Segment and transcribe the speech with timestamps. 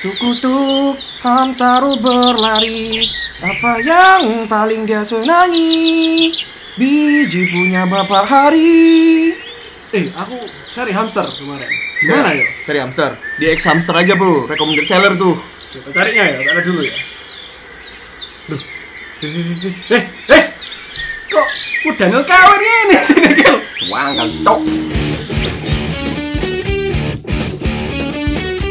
[0.00, 3.04] Tuk-tuk, Hamtaro berlari
[3.44, 6.32] Apa yang paling dia senangi?
[6.80, 9.36] Biji punya bapak hari
[9.92, 10.40] Eh, aku
[10.72, 11.68] cari hamster kemarin.
[12.00, 12.48] Gimana ya?
[12.64, 15.36] Cari hamster Di X hamster aja bro, recommended seller tuh
[15.68, 16.48] Siapa carinya ya?
[16.48, 16.96] Ada dulu ya.
[18.48, 18.60] Duh.
[19.20, 20.44] Eh, eh, eh.
[21.28, 23.60] Kok Daniel kawin ini sih Daniel?
[23.76, 24.60] Tuang kan, tok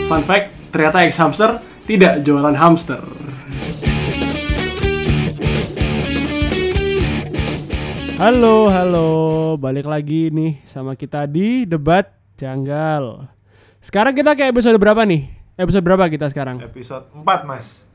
[0.09, 1.57] Fun fact, ternyata X hamster
[1.89, 3.01] tidak jualan hamster.
[8.19, 9.09] Halo, halo,
[9.55, 13.31] balik lagi nih sama kita di debat janggal.
[13.79, 15.31] Sekarang kita ke episode berapa nih?
[15.55, 16.59] Episode berapa kita sekarang?
[16.59, 17.88] Episode 4 mas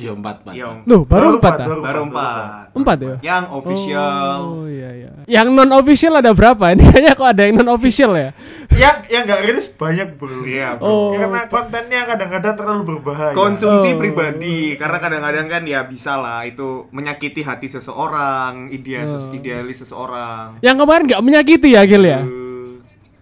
[0.00, 0.54] Iya empat empat.
[0.56, 1.66] Yang Loh, baru empat, ah?
[1.76, 2.64] Baru empat.
[2.72, 3.16] Empat ya?
[3.20, 4.38] Yang official.
[4.40, 5.10] Oh iya iya.
[5.28, 6.72] Yang non official ada berapa?
[6.72, 8.32] Ini kayaknya kok ada yang non official ya?
[8.72, 10.88] Yang yang gak rilis banyak bro Iya bro.
[10.88, 11.10] Oh.
[11.12, 13.98] Karena kontennya kadang-kadang terlalu berbahaya Konsumsi Oh.
[13.98, 19.36] pribadi karena kadang-kadang kan ya bisa lah itu menyakiti hati seseorang, ideal ses- Oh.
[19.36, 20.56] idealis seseorang.
[20.60, 22.20] Yang kemarin nggak menyakiti ya, Gil ya?
[22.20, 22.80] Eh,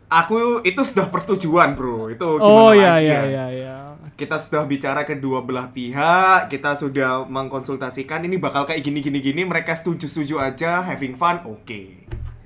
[0.08, 2.06] aku itu sudah persetujuan bro.
[2.06, 3.22] Itu gimana Oh iya lagi iya ya?
[3.24, 3.74] iya iya.
[4.18, 9.46] Kita sudah bicara kedua belah pihak, kita sudah mengkonsultasikan ini bakal kayak gini gini gini.
[9.46, 11.80] Mereka setuju setuju aja, having fun, oke.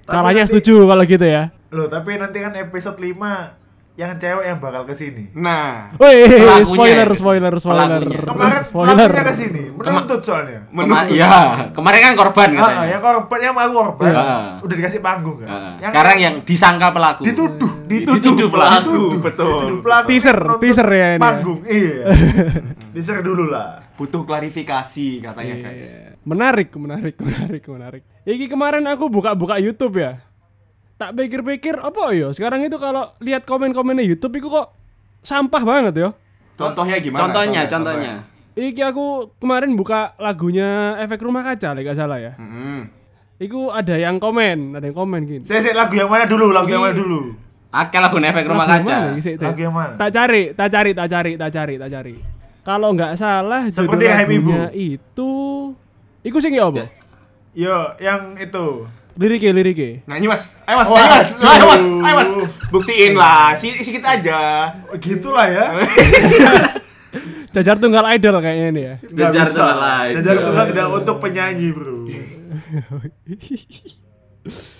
[0.04, 1.48] Caranya nanti- setuju kalau gitu ya.
[1.72, 3.56] Loh tapi nanti kan episode 5
[3.92, 7.12] Yang cewek yang bakal ke sini Nah, Woi, Pelakunya spoiler, ya.
[7.12, 8.20] spoiler, spoiler, Pelakunya.
[8.24, 8.96] Kemarin spoiler.
[9.04, 11.30] lakunya ke sini Menuntut soalnya menurut Kema- ya,
[11.70, 12.86] kemarin kan korban Ah, katanya.
[12.88, 14.24] yang korban yang mau korban Iya.
[14.58, 15.72] Udah dikasih panggung kan Heeh.
[15.84, 17.22] Sekarang yang disangka pelaku.
[17.22, 19.46] dituduh dituduh, Dituduh pelaku, dituduh betul.
[19.50, 21.20] dituduh pelaku Teaser, menuntut teaser ya ini ya.
[21.20, 21.96] panggung iya
[22.92, 25.84] teaser dulu lah Butuh klarifikasi katanya guys.
[25.84, 26.16] Iya.
[26.22, 28.02] Menarik, menarik, menarik, menarik.
[28.24, 30.18] Iki kemarin aku buka-buka YouTube ya.
[31.02, 32.30] Tak pikir-pikir apa ya?
[32.30, 34.70] Sekarang itu kalau lihat komen-komennya YouTube itu kok
[35.18, 36.08] sampah banget ya.
[36.54, 37.20] Contohnya gimana?
[37.20, 38.12] Contohnya, contohnya.
[38.52, 42.32] Iki aku kemarin buka lagunya Efek Rumah Kaca, lah gak salah ya.
[42.38, 42.86] Hmm.
[43.34, 45.42] Iku ada yang komen, ada yang komen gini.
[45.42, 47.34] saya saya lagu yang mana dulu lagu yang mana dulu
[47.72, 48.98] Akal lagu efek rumah Lagu kaca.
[49.08, 52.14] mana sih, lagu yang mana Tak cari, tak cari, tak cari, tak cari, tak cari.
[52.62, 54.14] Kalau nggak salah judul Seperti Ibu.
[54.46, 55.30] lagunya itu
[56.22, 56.86] Iku sing ya apa?
[57.52, 59.90] yo yang itu Liriknya, liriknya.
[60.06, 62.30] Nyanyi mas, ayo mas, ayo mas, ayo mas, ayo mas,
[62.68, 64.72] buktiin lah, si sedikit aja.
[64.96, 65.66] gitulah ya
[67.52, 68.94] Jajar tunggal idol kayaknya ini ya.
[69.04, 70.12] Jajar tunggal lain.
[70.16, 72.08] Jajar tunggal tidak untuk penyanyi bro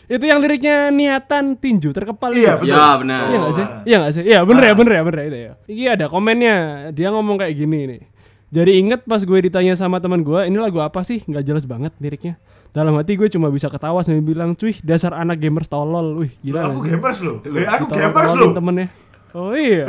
[0.09, 2.35] itu yang liriknya niatan tinju terkepal.
[2.35, 2.67] iya itu.
[2.67, 3.21] betul Ya, benar.
[3.23, 3.67] Iya nggak sih?
[3.85, 4.23] Iya nggak sih?
[4.25, 4.77] Iya bener ya, Ah.
[4.77, 5.53] bener ya, bener ya itu ya.
[5.69, 6.57] Iki ada komennya,
[6.91, 8.03] dia ngomong kayak gini nih.
[8.51, 11.23] Jadi inget pas gue ditanya sama teman gue, ini lagu apa sih?
[11.23, 12.37] Nggak jelas banget liriknya.
[12.73, 16.17] Dalam hati gue cuma bisa ketawa sambil bilang, cuy dasar anak gamers tolol.
[16.19, 16.67] Wih gila.
[16.67, 16.89] aku sih?
[16.91, 18.87] gamers loh eh, aku Ditolol-tololin gamers loh temennya.
[19.33, 19.85] Oh iya.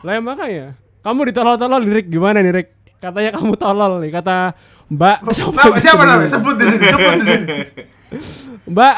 [0.00, 0.66] Lah ya makanya.
[0.98, 2.68] Kamu ditolol-tolol lirik gimana nih, Rik?
[2.98, 4.50] Katanya kamu tolol nih, kata
[4.88, 6.10] Mbak Nama, gitu siapa dulu?
[6.10, 7.56] namanya sebut di sini sebut di sini
[8.66, 8.94] Mbak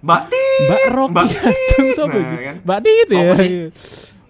[0.00, 1.26] Mbak Tit, Mbak Rocky Mbak
[1.94, 2.56] siapa Nah, kan?
[2.60, 3.22] Mbak Dit ya.
[3.22, 3.44] Siapa?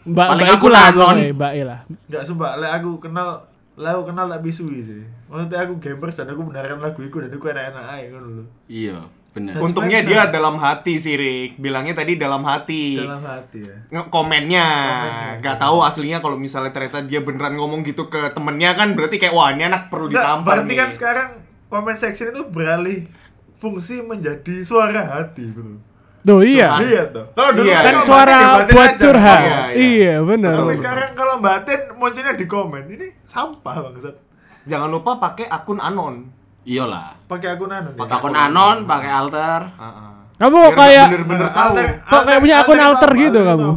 [0.04, 0.98] Mbak Mbak aku iku lah lanon.
[1.16, 1.78] pokoknya, Mbak E lah.
[2.04, 3.28] nggak sumpah le aku kenal
[3.76, 7.46] aku kenal tak bisui sih maksudnya aku gamers dan aku mendengarkan lagu itu dan aku
[7.46, 8.96] enak-enak aja kan dulu Iya,
[9.30, 9.52] benar.
[9.58, 11.58] Untungnya dia dalam hati sih, Rick.
[11.58, 12.94] Bilangnya tadi dalam hati.
[12.96, 15.38] dalam hati ya Nge- komennya Komennya.
[15.38, 19.32] nggak tahu aslinya kalau misalnya ternyata dia beneran ngomong gitu ke temennya kan berarti kayak
[19.32, 21.28] wah ini anak perlu Nggak, ditampar berarti nih kan sekarang
[21.66, 23.10] comment section itu beralih
[23.56, 25.82] fungsi menjadi suara hati bro
[26.24, 26.80] Duh iya.
[26.80, 27.78] iya tuh kalau dulu Iya.
[27.78, 28.98] Kan kalau suara batin ya buat aja.
[28.98, 29.40] curhat.
[29.40, 29.64] Iya, iya.
[29.76, 30.54] Iya, benar.
[30.56, 34.16] tapi sekarang kalau batin munculnya di komen ini sampah bangsat
[34.64, 36.32] jangan lupa pakai akun anon
[36.64, 37.12] Iyalah.
[37.28, 39.60] pakai akun anu Pakai akun anon, pakai alter.
[39.76, 40.10] Ah, ah.
[40.34, 43.70] Kamu Biar kayak bener-bener tahu Kok kayak punya akun alter gitu kamu?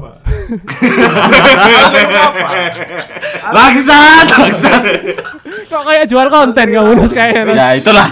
[3.48, 4.82] Bangsat, bangsat.
[5.68, 7.42] kok kayak jual konten kamu Nus kayaknya.
[7.46, 7.58] Nus.
[7.58, 8.08] ya itulah.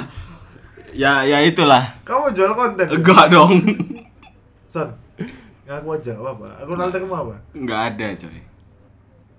[0.91, 1.83] Ya, ya itulah.
[2.03, 3.51] kamu jual konten Enggak dong.
[4.75, 4.89] Son
[5.65, 8.37] ngaku aja apa apa akun alter kamu apa Enggak ada, coy.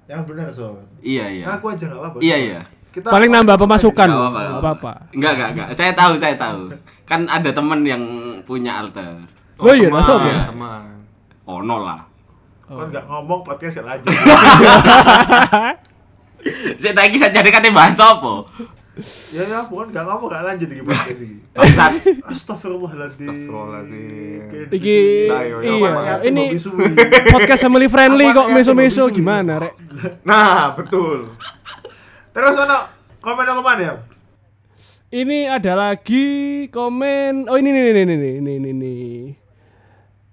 [0.06, 1.44] yang benar son Iya, iya.
[1.46, 2.60] ngaku aja nggak apa-apa Iya, iya.
[2.90, 4.08] kita Paling nambah pemasukan.
[4.08, 4.92] Nggak apa-apa, Nggak nggak apa-apa.
[5.12, 5.68] Enggak, enggak, enggak.
[5.70, 6.60] Saya tahu, saya tahu.
[7.04, 8.02] Kan ada temen yang
[8.42, 9.12] punya alter.
[9.60, 10.48] Oh iya, teman, masuk ya?
[10.48, 10.82] teman
[11.44, 12.00] Oh, no lah.
[12.64, 14.02] kan nggak ngomong podcast aja
[16.76, 18.32] Saya tadi saja kan bahas apa?
[19.28, 21.90] Ya ya bukan nggak ngomong nggak lanjut di podcast ini Bangsat.
[22.24, 24.40] Astagfirullahaladzim Astagfirullahaladzim.
[24.40, 24.98] Oke, Iki
[25.28, 25.56] iya, ayo,
[26.24, 26.44] ini
[27.28, 29.74] podcast family friendly kok ya, meso-meso gimana, Rek?
[30.24, 31.28] nah betul
[32.32, 32.88] terus ono
[33.20, 33.94] komen apa mana ya
[35.06, 37.46] Ini ada lagi komen.
[37.46, 39.14] Oh ini nih nih nih nih nih nih.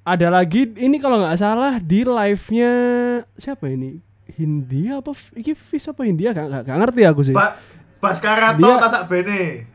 [0.02, 2.74] Ada lagi ini kalau nggak salah di live-nya
[3.38, 4.02] siapa ini?
[4.34, 7.38] Hindia apa iki Fis apa Hindia gak, gak, gak ngerti aku sih.
[7.38, 7.54] Ba
[8.04, 9.72] Baskara Dia- tasak bene.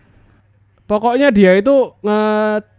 [0.84, 2.20] Pokoknya dia itu nge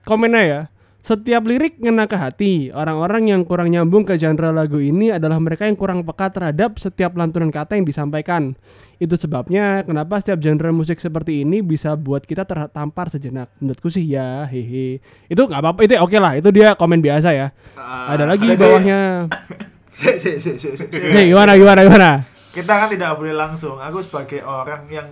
[0.05, 0.61] komennya ya.
[0.99, 2.53] Setiap lirik ngena ke hati.
[2.69, 7.17] Orang-orang yang kurang nyambung ke genre lagu ini adalah mereka yang kurang peka terhadap setiap
[7.17, 8.53] lantunan kata yang disampaikan.
[8.99, 13.47] Itu sebabnya kenapa setiap genre musik seperti ini bisa buat kita tertampar sejenak.
[13.57, 14.99] Menurutku sih ya, hehe.
[15.25, 16.35] Itu nggak apa-apa, itu oke lah.
[16.35, 17.47] Itu dia komen biasa ya.
[17.73, 18.99] Ah, Ada lagi jadi- bawahnya.
[19.99, 20.95] Si, si, si, si, si, si.
[21.11, 22.09] Nih, gimana gimana gimana?
[22.55, 23.75] Kita kan tidak boleh langsung.
[23.75, 25.11] Aku sebagai orang yang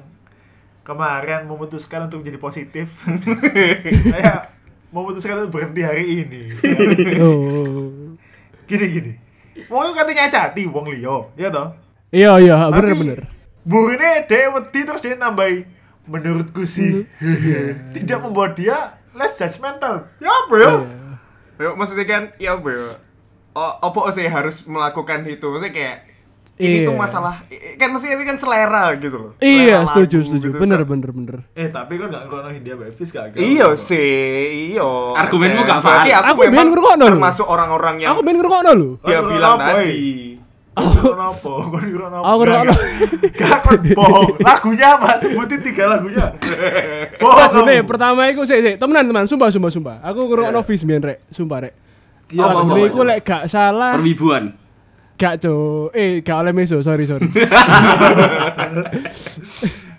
[0.88, 2.88] kemarin memutuskan untuk menjadi positif.
[4.16, 4.48] saya
[4.88, 6.56] memutuskan untuk berhenti hari ini.
[8.68, 9.14] Gini gini.
[9.68, 11.76] Mau katanya cati wong liyo, ya toh?
[12.12, 13.20] Iya iya, bener bener.
[13.68, 15.68] Burine dia wedi terus dia nambahi
[16.08, 17.04] menurutku sih
[17.96, 20.08] tidak membuat dia less judgmental.
[20.20, 20.72] Ya apa ya?
[21.60, 21.70] Iya.
[21.76, 22.88] Maksudnya kan ya apa ya?
[23.56, 25.48] Oh, apa sih harus melakukan itu?
[25.48, 25.98] Maksudnya kayak
[26.58, 26.68] Iya.
[26.68, 27.36] ini tuh masalah
[27.78, 29.32] kan maksudnya ini kan selera gitu loh.
[29.38, 30.48] Iya, Selera setuju lagu setuju.
[30.48, 30.58] gitu.
[30.58, 31.38] Bener Kan- bener bener.
[31.54, 34.90] Eh tapi kan gak ngono Hindia Bevis gak gak- Iya sih, iya.
[35.14, 36.12] Argumenmu gak valid.
[36.12, 37.08] aku, Aku memang lho.
[37.08, 38.90] termasuk orang-orang yang Aku pengen ngerungokno lho.
[39.02, 40.34] dia bilang tadi.
[40.74, 41.42] Kau kenapa?
[41.42, 42.22] Kau kenapa?
[42.24, 42.74] Aku ngerungokno.
[43.40, 44.30] Gak kan bohong.
[44.40, 45.10] Lagunya apa?
[45.18, 46.26] Sebutin tiga lagunya.
[47.22, 47.38] Bohong.
[47.40, 47.88] Lagu nih, kamu.
[47.88, 49.96] pertama iku sik sik, temenan teman, sumpah sumpah sumpah.
[50.04, 51.74] Aku ngerungokno Fis mbiyen rek, sumpah rek.
[52.28, 53.10] Iya, apa, iku apa?
[53.10, 54.54] lek gak salah, Perwibuan.
[55.18, 55.54] Gak co,
[55.92, 57.26] eh gak oleh meso, sorry sorry.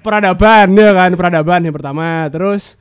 [0.05, 2.79] peradaban ya kan, peradaban yang pertama, terus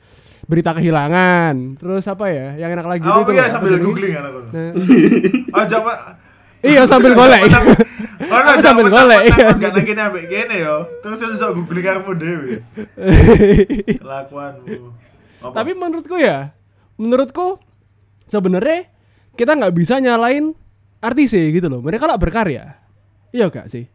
[0.48, 3.84] berita kehilangan, terus apa ya, yang enak lagi Oh itu iya apa sambil jenenge?
[3.84, 4.40] googling kan aku.
[4.48, 4.70] Nah,
[5.58, 5.92] Oh coba.
[6.64, 7.42] iya sambil golek.
[8.24, 9.46] Oh sambil golek, iya.
[9.52, 10.88] Gak nangin ambek gini yo.
[11.04, 12.52] Terus lu bisa googling kamu dewe.
[14.00, 14.76] Kelakuanmu.
[15.38, 15.52] Apa?
[15.52, 16.50] Tapi menurutku ya,
[16.96, 17.60] menurutku
[18.26, 18.88] sebenarnya
[19.36, 20.56] kita nggak bisa nyalain
[21.00, 21.78] artis sih gitu loh.
[21.78, 22.76] Mereka lah berkarya.
[23.28, 23.86] Iya gak sih?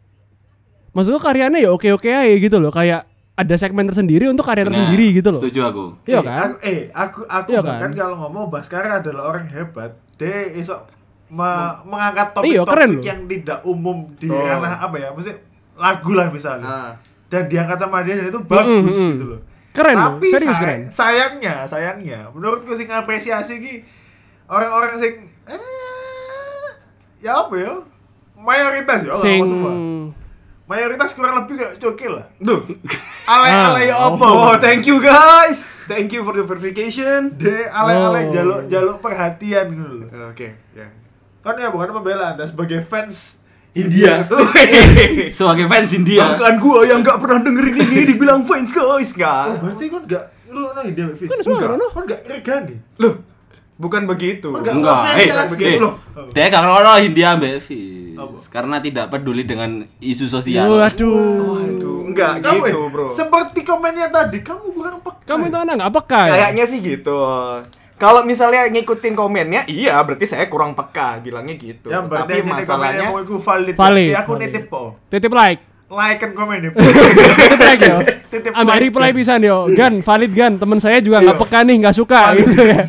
[0.91, 2.69] Maksudku karyanya ya oke-oke aja gitu loh.
[2.69, 5.41] Kayak ada segmen tersendiri untuk karya tersendiri Nah, gitu loh.
[5.41, 5.85] Setuju aku.
[6.05, 6.37] Iya Eh, kan?
[6.39, 7.97] Aku, eh, aku aku Iya bahkan kan?
[7.97, 9.91] kalau ngomong Baskara adalah orang hebat.
[10.15, 10.85] Dia iso
[11.27, 13.03] me- mengangkat Iya, topik-topik loh.
[13.03, 14.37] yang tidak umum di Betul.
[14.43, 15.09] ranah apa ya?
[15.09, 15.37] Maksudnya
[15.75, 16.63] lagu lah misalnya.
[16.63, 16.91] Nah,
[17.25, 19.41] Dan diangkat sama dia dan itu bagus mm, gitu loh.
[19.73, 20.81] Keren loh, Tapi serius say- keren.
[20.87, 23.73] sayangnya, sayangnya menurutku sing apresiasi ki
[24.45, 25.13] orang-orang sing
[25.43, 25.57] eh
[27.23, 27.73] ya apa ya?
[28.35, 29.71] Mayoritas ya, Sing semua.
[30.63, 32.25] Mayoritas kurang lebih kayak cokil lah.
[32.37, 32.63] duh.
[33.25, 34.25] Ale-ale ya apa?
[34.25, 35.83] Oh, thank you guys.
[35.85, 37.35] Thank you for the verification.
[37.35, 38.31] De ale-ale Oh.
[38.31, 40.07] jaluk jaluk perhatian gitu.
[40.25, 40.87] Oke, ya.
[41.39, 43.39] Kan ya bukan pembelaan, Anda sebagai fans
[43.73, 44.23] India.
[45.33, 46.23] Sebagai fans India.
[46.29, 49.45] Bahkan gua yang gak pernah dengerin ini dibilang fans guys, Oh, enggak.
[49.59, 51.27] berarti kan enggak lu nang India Fis.
[51.27, 51.69] Kan Enggak.
[51.89, 52.75] Kan enggak regani.
[53.01, 53.13] Loh,
[53.83, 54.47] bukan begitu.
[54.47, 54.71] Enggak.
[54.71, 55.93] Enggak, Enggak, eh, enggak, loh.
[56.31, 58.47] dia gak India Mbak Fis.
[58.47, 60.71] Karena tidak peduli dengan isu sosial.
[60.71, 61.59] Waduh.
[61.59, 63.05] Waduh, enggak Kamu, gitu, eh, Bro.
[63.11, 65.21] Seperti komennya tadi, kamu kurang peka.
[65.27, 66.31] Kamu itu anak nggak peka ya?
[66.31, 67.19] Kayaknya sih gitu.
[67.93, 71.87] Kalau misalnya ngikutin komennya, iya berarti saya kurang peka bilangnya gitu.
[71.87, 73.75] Ya berarti Tapi masalahnya mau iku valid.
[73.79, 74.99] Valid, Ya, aku nitip po.
[75.07, 75.61] Titip like.
[75.93, 76.69] Like kan komen ya.
[77.39, 77.97] Titip like yo.
[78.27, 79.69] Titip Ambil reply pisan yo.
[79.71, 80.53] Gan, valid gan.
[80.57, 81.43] Temen saya juga nggak Iya.
[81.47, 82.39] peka nih, nggak suka Valid.
[82.43, 82.83] gitu ya.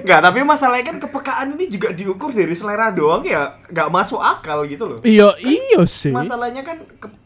[0.00, 4.62] Enggak, tapi masalahnya kan kepekaan ini juga diukur dari selera doang ya, nggak masuk akal
[4.64, 4.98] gitu loh.
[5.00, 6.12] Iya, iya sih.
[6.12, 7.22] Masalahnya kan ke-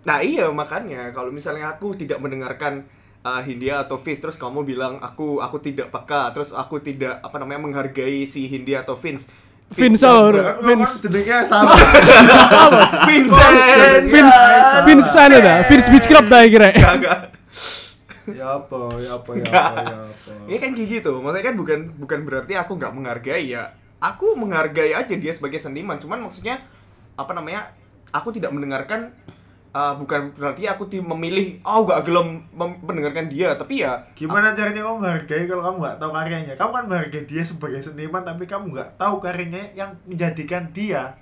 [0.00, 2.88] Nah, iya makanya kalau misalnya aku tidak mendengarkan
[3.20, 7.36] uh, Hindia atau Vince terus kamu bilang aku aku tidak peka, terus aku tidak apa
[7.36, 9.28] namanya menghargai si Hindia atau Vince.
[9.70, 10.92] Vince, dan- or- Kan Vince.
[10.98, 11.78] jenengnya salah.
[13.06, 13.54] Vincent.
[14.04, 15.58] Vince, Ya, Vince sana dah.
[15.62, 16.68] Vince Beach Club dah kira.
[18.28, 20.30] Ya apa, ya apa, ya apa, ya apa.
[20.48, 21.12] Ini kan kayak gitu.
[21.24, 23.72] Maksudnya kan bukan bukan berarti aku nggak menghargai ya.
[24.00, 25.96] Aku menghargai aja dia sebagai seniman.
[25.96, 26.60] Cuman maksudnya
[27.16, 27.72] apa namanya?
[28.10, 29.14] Aku tidak mendengarkan
[29.74, 32.42] uh, bukan berarti aku memilih oh gak gelem
[32.82, 36.54] mendengarkan dia, tapi ya Gimana caranya kamu menghargai kalau kamu nggak tahu karyanya?
[36.58, 41.14] Kamu kan menghargai dia sebagai seniman, tapi kamu nggak tahu karyanya yang menjadikan dia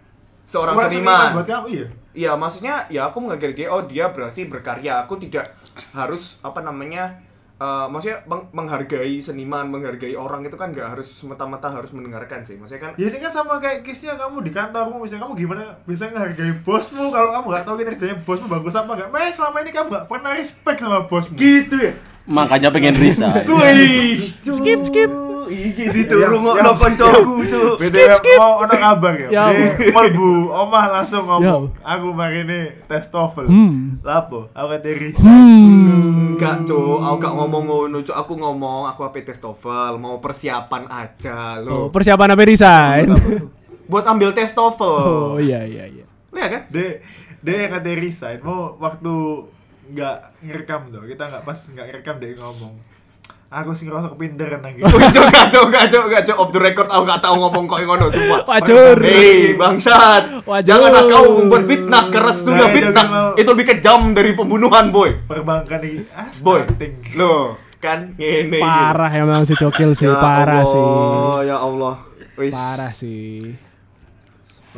[0.49, 1.37] seorang bukan seniman.
[1.37, 1.87] buat kamu iya.
[2.19, 3.69] Iya, maksudnya ya aku menghargai dia.
[3.71, 5.05] Oh, dia berarti berkarya.
[5.07, 5.55] Aku tidak
[5.90, 7.25] harus apa namanya?
[7.58, 12.54] eh, maksudnya meng- menghargai seniman, menghargai orang itu kan nggak harus semata-mata harus mendengarkan sih.
[12.54, 16.06] Maksudnya kan Ya ini kan sama kayak case-nya kamu di kantormu, misalnya kamu gimana bisa
[16.06, 19.11] menghargai bosmu kalau kamu nggak tahu kinerjanya bosmu bagus apa nggak?
[19.11, 21.35] Mas selama ini kamu nggak pernah respect sama bosmu.
[21.35, 21.92] gitu ya.
[22.28, 23.42] Makanya pengen resign.
[23.44, 25.11] Wih, Skip, skip.
[25.49, 27.75] Iki Yang- rungokno yang- koncoku, Cuk.
[27.81, 29.28] BTW mau ono kabar ya.
[29.28, 29.45] Ya
[29.88, 31.88] melbu omah langsung ngomong, Ya.
[31.88, 33.45] aku mari ini tes TOEFL.
[33.45, 33.99] Hmm.
[34.00, 34.49] Lapo?
[34.50, 35.25] Aku resign.
[35.25, 36.37] Hmm.
[36.37, 36.99] Enggak, Cuk.
[37.00, 38.14] Aku gak ngomong ngono, Cuk.
[38.14, 41.90] Aku ngomong aku apa tes TOEFL, mau persiapan aja Oh, lo.
[41.90, 43.07] persiapan apa resign?
[43.85, 45.00] buat ambil tes TOEFL.
[45.33, 46.05] Oh iya iya iya.
[46.28, 46.62] Iya kan?
[46.69, 47.00] De,
[47.38, 49.14] de yang kata resign mau waktu
[49.88, 52.76] nggak ngerekam tuh kita nggak pas nggak ngerekam dia ngomong
[53.49, 57.02] aku sih ngerasa kepinteran lagi Wih, cok, cok, cok, gak, cok, off the record, aku
[57.09, 58.45] gak tau ngomong kok ngono, sumpah.
[58.45, 58.97] Wajur.
[59.00, 60.69] Hei, bangsat, Wajur.
[60.69, 63.07] janganlah kau membuat fitnah, karena sudah Nah, fitnah,
[63.40, 65.25] itu lebih kejam dari pembunuhan, boy.
[65.25, 66.61] perbankan nih ah, Boy,
[67.17, 68.59] lo kan ini.
[68.59, 70.83] Parah emang si Cokil sih, Ya parah sih.
[71.47, 71.95] Ya Allah.
[72.35, 73.55] Parah sih.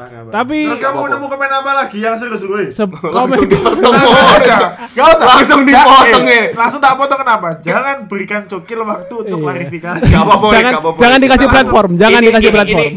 [0.01, 0.33] Parah.
[0.33, 5.13] Tapi- terus kamu nemu komen apa lagi yang serius gue Se- Langsung dipotong, Gak boy.
[5.13, 5.27] usah.
[5.29, 6.45] Langsung dipotong, Eh, eh.
[6.53, 7.49] Langsung tak potong kenapa?
[7.59, 9.45] Jangan berikan cokil waktu untuk Iya.
[9.47, 10.09] klarifikasi.
[10.09, 10.99] Gak apa-apa, Boy, jangan gak apa-apa.
[10.99, 12.93] jangan dikasih platform, jangan dikasih platform.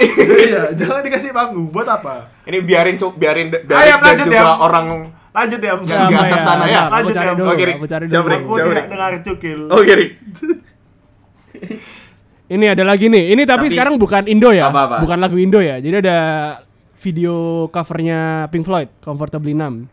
[0.00, 1.68] Iya, jangan dikasih panggung.
[1.68, 2.14] Buat apa?
[2.42, 4.56] Ini biarin cok, biarin David dan lanjut juga ya.
[4.56, 4.86] orang
[5.30, 5.72] Lanjut ya.
[5.78, 6.82] Yang di atas sana ya.
[6.82, 7.32] Aku Lanjut ya.
[7.46, 7.76] Oke, Rik.
[7.76, 8.28] aku cari Siap, dulu.
[8.28, 8.40] Rik.
[8.40, 8.86] Aku Jauh, tidak Rik.
[8.90, 9.60] dengar cokil.
[9.70, 10.10] Oke, Rik.
[12.50, 13.30] Ini ada lagi nih.
[13.30, 14.68] Ini tapi, Tapi- sekarang bukan Indo ya.
[14.68, 14.98] Apa-apa?
[15.00, 15.78] Bukan lagu Indo ya.
[15.78, 16.18] Jadi ada
[16.98, 17.34] video
[17.70, 19.86] covernya Pink Floyd, Comfortably Numb.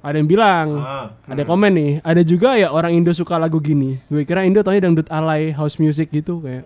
[0.00, 1.12] Ada yang bilang, Ah.
[1.24, 3.96] ada komen nih, ada juga ya orang Indo suka lagu gini.
[4.06, 6.64] Gue kira Indo taunya dangdut alay house music gitu kayak.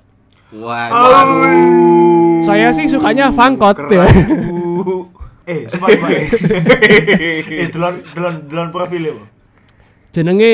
[0.51, 2.43] Waduh.
[2.45, 4.07] Saya sih sukanya fangkot ya.
[5.45, 6.09] Eh, sumpah sumpah.
[6.09, 9.13] Eh, delon delon delon profil ya.
[10.09, 10.53] Jenenge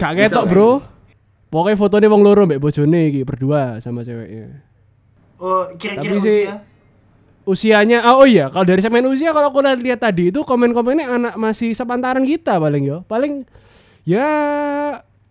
[0.00, 0.70] gak Bisa ketok, Bro.
[1.50, 4.62] Pokoknya fotonya wong loro mbek bojone iki berdua sama ceweknya.
[5.36, 6.56] Oh, kira-kira Tapi sih- usia?
[7.40, 11.34] Usianya, ah, oh iya, kalau dari segmen usia kalau aku lihat tadi itu komen-komennya anak
[11.34, 13.02] masih sepantaran kita paling yo.
[13.04, 13.42] Paling
[14.06, 14.28] ya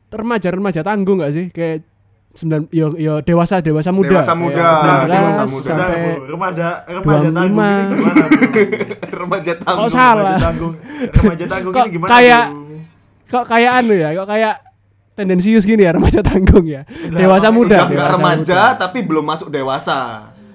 [0.10, 1.48] remaja-remaja tanggung gak sih?
[1.48, 1.86] Kayak
[2.30, 4.20] sembilan yo yo dewasa dewasa muda.
[4.20, 4.66] Dewasa muda,
[5.06, 5.72] 19 dewasa muda.
[5.72, 7.38] Sampai remaja remaja 25.
[7.38, 8.26] tanggung ini gimana?
[9.22, 9.90] Remaja tanggung.
[9.90, 10.18] salah?
[10.20, 10.74] Remaja tanggung,
[11.14, 12.10] remaja tanggung ini gimana?
[12.12, 12.48] kayak-?
[13.30, 14.10] Kok kayak anu ya?
[14.14, 14.54] Kok kayak
[15.20, 16.88] tendensius gini ya remaja tanggung ya.
[17.12, 17.76] Dewasa makanya muda.
[17.76, 18.80] Udah nggak dewasa remaja muda.
[18.80, 20.00] tapi belum masuk dewasa.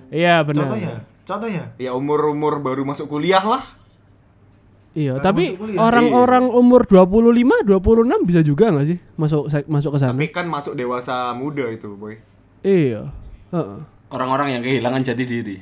[0.08, 0.64] Iya benar.
[0.64, 0.94] Contohnya,
[1.28, 1.64] contohnya.
[1.76, 3.60] Ya umur-umur baru masuk kuliah lah.
[4.94, 5.44] Iya, Baru tapi
[5.74, 10.14] orang-orang umur 25, 26 bisa juga nggak sih masuk masuk ke sana?
[10.14, 12.14] Tapi kan masuk dewasa muda itu, boy.
[12.62, 13.10] Iya.
[13.50, 13.78] Heeh.
[14.14, 15.56] Orang-orang yang kehilangan jati diri.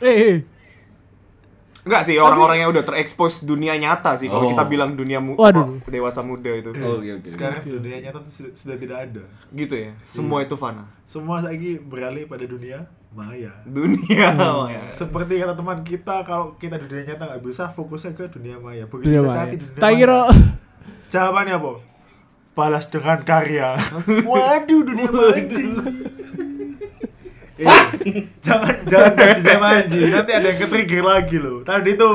[0.00, 0.36] Eh, eh.
[1.88, 4.50] Enggak sih, orang-orang yang udah terekspos dunia nyata sih kalau Oh.
[4.52, 5.80] kita bilang dunia mu Waduh.
[5.84, 6.68] dewasa muda itu.
[6.68, 7.26] Oke oke.
[7.26, 9.24] Sekarang dunia nyata tuh sudah, sudah tidak ada.
[9.48, 9.90] Gitu ya.
[10.02, 10.84] Semua itu fana.
[11.02, 13.48] Semua lagi beralih pada dunia maya.
[13.64, 14.28] Dunia.
[14.30, 14.68] Hmm.
[14.68, 14.84] ya.
[14.92, 18.84] Seperti kata teman kita, kalau kita di dunia nyata nggak bisa, fokusnya ke dunia maya.
[18.84, 19.52] Begitu Dunia kita maya.
[19.54, 19.96] dunia Tak maya.
[19.96, 20.20] kira
[21.08, 21.72] Jawabannya apa?
[22.52, 23.68] Balas dengan karya.
[24.22, 25.64] Waduh, dunia manji.
[27.58, 27.66] Eh,
[28.46, 30.00] jangan jangan bahas dunia manji.
[30.08, 31.58] Nanti ada yang ke-trigger lagi loh.
[31.66, 32.10] Tadi itu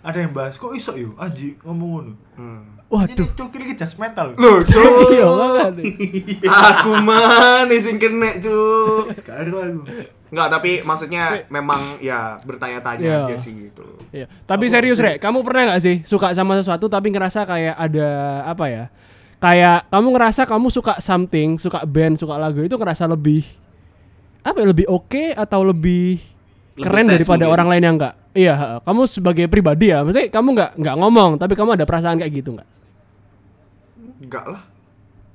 [0.00, 2.12] ada yang bahas, kok iso yuk anji ngomong ngono.
[2.34, 2.62] Hmm.
[2.90, 3.22] Waduh.
[3.22, 4.34] Ini cokil iki just mental.
[4.34, 4.82] Loh, Cuk.
[5.14, 5.82] Iya, makanya.
[6.74, 9.14] Aku mana sing kena, Cuk.
[9.30, 9.86] Karo aku.
[10.34, 13.18] Enggak, tapi maksudnya memang ya bertanya-tanya Iya.
[13.30, 13.86] aja sih gitu.
[14.10, 14.26] Iya.
[14.42, 18.08] Tapi serius, Rek, kamu pernah nggak sih suka sama sesuatu tapi ngerasa kayak ada
[18.42, 18.84] apa ya?
[19.38, 23.46] Kayak kamu ngerasa kamu suka something, suka band, suka lagu itu ngerasa lebih
[24.40, 26.18] apa ya, lebih oke atau lebih,
[26.74, 27.54] Lebih keren daripada mungkin.
[27.54, 28.14] orang lain yang enggak?
[28.30, 28.78] Iya, heeh.
[28.82, 32.54] kamu sebagai pribadi ya, maksudnya kamu nggak nggak ngomong, tapi kamu ada perasaan kayak gitu
[32.54, 32.68] nggak?
[34.20, 34.62] Enggak lah.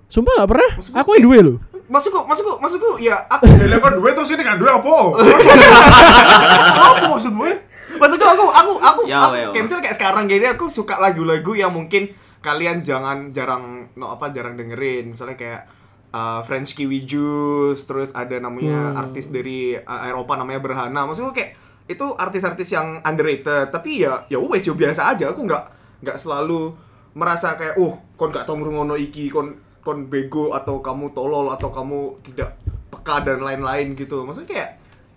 [0.08, 0.70] Sumpah nggak pernah?
[0.78, 1.58] Maksudku Aku yang dua loh.
[1.86, 4.90] Maksudku, maksudku, maksudku ya aku kan duit terus ini kan duit apa?
[6.82, 7.46] apa maksudmu?
[7.96, 9.62] Maksudku aku aku aku, Ya, aku ya, kayak ya.
[9.62, 12.10] misalnya kayak sekarang gini aku suka lagu-lagu yang mungkin
[12.42, 15.14] kalian jangan jarang no apa jarang dengerin.
[15.14, 15.62] Misalnya kayak
[16.16, 19.02] uh, French Kiwi Juice, terus ada namanya Hmm.
[19.04, 21.04] artis dari uh, Eropa namanya Berhana.
[21.04, 21.60] Maksudku kayak
[21.92, 25.36] itu artis-artis yang underrated, tapi ya ya wes yo biasa aja.
[25.36, 25.64] Aku nggak
[26.08, 26.72] nggak selalu
[27.20, 29.52] merasa kayak uh kon gak tau ngrungono iki, kon
[29.84, 32.56] kon bego atau kamu tolol atau kamu tidak
[32.90, 34.24] peka dan lain-lain gitu.
[34.24, 34.70] Maksudnya kayak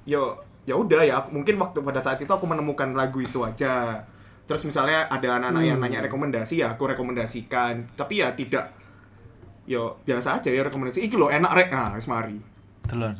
[0.04, 0.36] yo
[0.68, 4.04] ya udah ya mungkin waktu pada saat itu aku menemukan lagu itu aja
[4.44, 8.76] terus misalnya ada anak-anak yang nanya rekomendasi ya aku rekomendasikan tapi ya tidak
[9.68, 11.04] yo biasa aja ya rekomendasi.
[11.04, 11.68] Iki lo enak rek.
[11.70, 12.40] Nah wis mari.
[12.82, 13.14] Telon.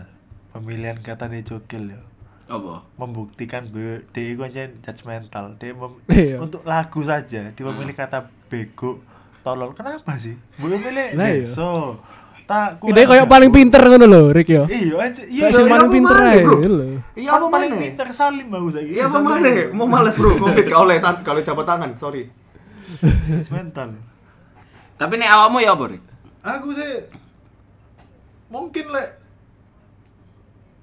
[0.49, 2.01] Pemilihan kata dia cokil ya.
[2.49, 2.81] Apa?
[2.97, 6.41] membuktikan bahwa dia itu aja judgmental dia mem- Iya.
[6.41, 9.05] untuk lagu saja dia memilih kata bego
[9.39, 9.77] tolol.
[9.77, 10.33] Kenapa sih?
[10.57, 11.45] Boleh milih Lah, iya.
[11.45, 12.01] so
[12.43, 14.65] tak Ide kayak paling pinter ngono lho, Rick yo.
[14.65, 16.57] iya aja iya Kayak sing iya, paling pinter ae lho.
[17.13, 20.33] iya apa paling pinter salim bagus lagi iya apa mana mau males bro.
[20.41, 22.25] Covid kau oleh tan- kalau jabat tangan sorry.
[23.29, 23.93] Judgmental
[24.97, 26.03] Tapi nek awakmu ya apa, Rik?
[26.51, 26.93] Aku sih
[28.49, 29.09] mungkin lek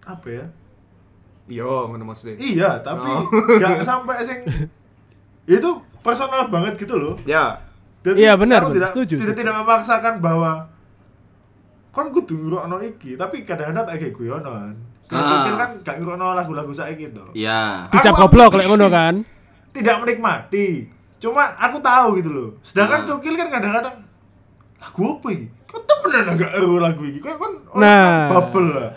[0.05, 0.45] apa ya
[1.47, 3.25] iya ngono maksudnya iya tapi Oh.
[3.61, 4.39] gak sampai sing
[5.47, 5.69] itu
[5.99, 7.57] personal banget gitu loh ya
[8.05, 10.69] Jadi, Iya, benar, tidak, Setuju, tidak, tidak memaksakan bahwa
[11.89, 14.77] kon kudu ngrokno iki, tapi kadang-kadang tak kayak guyonan.
[15.09, 15.25] Nah, Ah.
[15.25, 17.25] Cukil kan gak ngrungokno lagu-lagu saiki gitu.
[17.33, 17.89] Iya.
[17.89, 19.25] Dicap Aku- goblok lek ngono kan.
[19.73, 20.85] Tidak menikmati.
[21.17, 22.49] Cuma aku tahu gitu loh.
[22.61, 23.07] Sedangkan Ah.
[23.09, 24.04] Cukil kan kadang-kadang
[24.85, 25.45] lagu apa ini?
[25.65, 27.17] Kok temenan agak ero lagu ini?
[27.17, 28.29] Kok kan orang Nah.
[28.29, 28.91] bubble lah.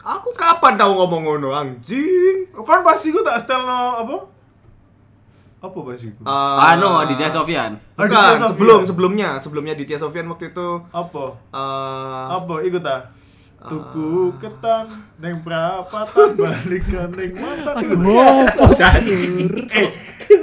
[0.00, 2.50] Aku kapan tahu ngomong ngono anjing?
[2.50, 4.16] Kan pasti gue tak setel no apa?
[5.60, 6.24] Apa pasti gue?
[6.24, 7.28] Ah, Anu Aditya.
[7.28, 8.48] Aditya Bukan, Sofyan.
[8.48, 11.36] sebelum sebelumnya, sebelumnya Ditya Sofyan waktu itu Apa?
[11.52, 12.54] eh Apa?
[12.60, 13.02] Ikut ah.
[13.60, 14.88] Tuku ketan
[15.20, 17.76] neng perapatan balikan neng mantan
[18.08, 18.48] Wow,
[19.68, 19.88] eh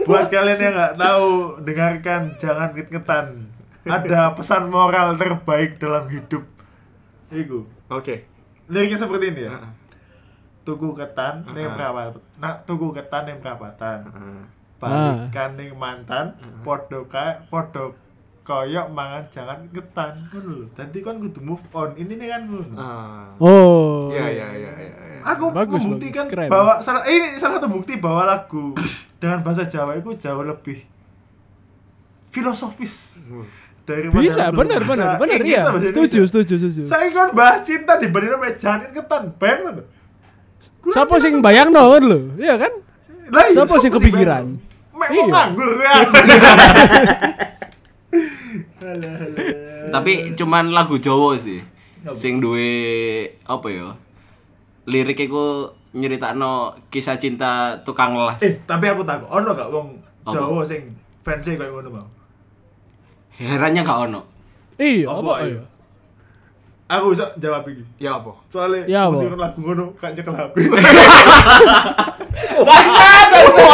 [0.06, 1.28] buat kalian yang nggak tahu
[1.66, 3.50] dengarkan jangan ket-ketan
[3.90, 6.44] ada pesan moral terbaik dalam hidup
[7.28, 8.28] Iku Oke.
[8.66, 9.72] liriknya seperti ini ya Heeh.
[10.62, 11.74] tuku ketan neng Heeh.
[11.74, 14.42] perapatan nah tuku ketan neng perapatan Heeh.
[14.78, 16.26] balikan neng mantan
[16.62, 17.96] podo kae podo
[18.42, 22.76] koyok mangan jangan ketan ngono lho dadi kon kudu move on ini nih kan ngono
[22.76, 23.28] Ah.
[23.38, 24.08] Oh.
[24.08, 24.94] Iya, iya, iya, iya.
[25.04, 25.20] iya.
[25.22, 26.32] aku Bagus, membuktikan bagus.
[26.32, 26.48] Keren.
[26.48, 28.72] bahwa salah eh, ini salah satu bukti bahwa lagu
[29.20, 30.80] dengan bahasa Jawa itu jauh lebih
[32.30, 33.18] filosofis
[33.88, 35.64] daripada Bisa, benar benar benar iya.
[35.72, 36.82] Setuju, setuju, setuju.
[36.84, 39.84] saya kan bahas cinta dibanding sama jangan ketan bayang lo
[40.88, 42.20] Siapa sing bayang no kan lho?
[42.36, 42.74] Iya kan?
[43.28, 44.44] lah iya, Siapa sing kepikiran?
[44.92, 45.24] Mek Iya.
[45.24, 45.94] mau nganggur ya
[49.88, 51.60] Tapi cuman lagu Jawa sih.
[52.14, 52.70] Sing duwe
[53.44, 53.96] apa ya?
[54.88, 58.40] Lirik iku nyeritakno kisah cinta tukang las.
[58.40, 59.88] eh tapi aku takut ono gak wong?
[60.24, 60.92] Jawa sing
[61.24, 62.08] fansnya kayak ngono mau
[63.38, 64.22] Herannya gak ono.
[64.76, 65.46] Iya, Apa, apa iya?
[65.48, 65.62] ayo?
[66.88, 68.32] aku bisa jawab ini Ya apa?
[68.48, 69.12] soalnya Ya, apa?
[69.12, 70.56] musik lagu ngono gak nyekel HP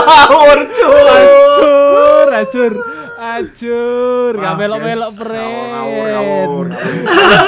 [0.03, 1.03] Ngawur cuy.
[1.05, 2.72] Acur, acur,
[3.15, 5.46] acur, gak melok-melok pren.
[5.70, 6.65] Ngawur, ngawur, ngawur.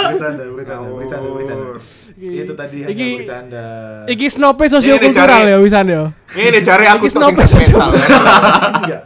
[0.05, 1.73] bercanda bercanda bercanda bercanda
[2.15, 3.65] itu tadi hanya Iki- bercanda
[4.07, 6.03] Iki snope sosiokultural ya wisan ya.
[6.31, 7.89] Ini cari aku tuh sing snope judgmental.
[8.77, 9.01] enggak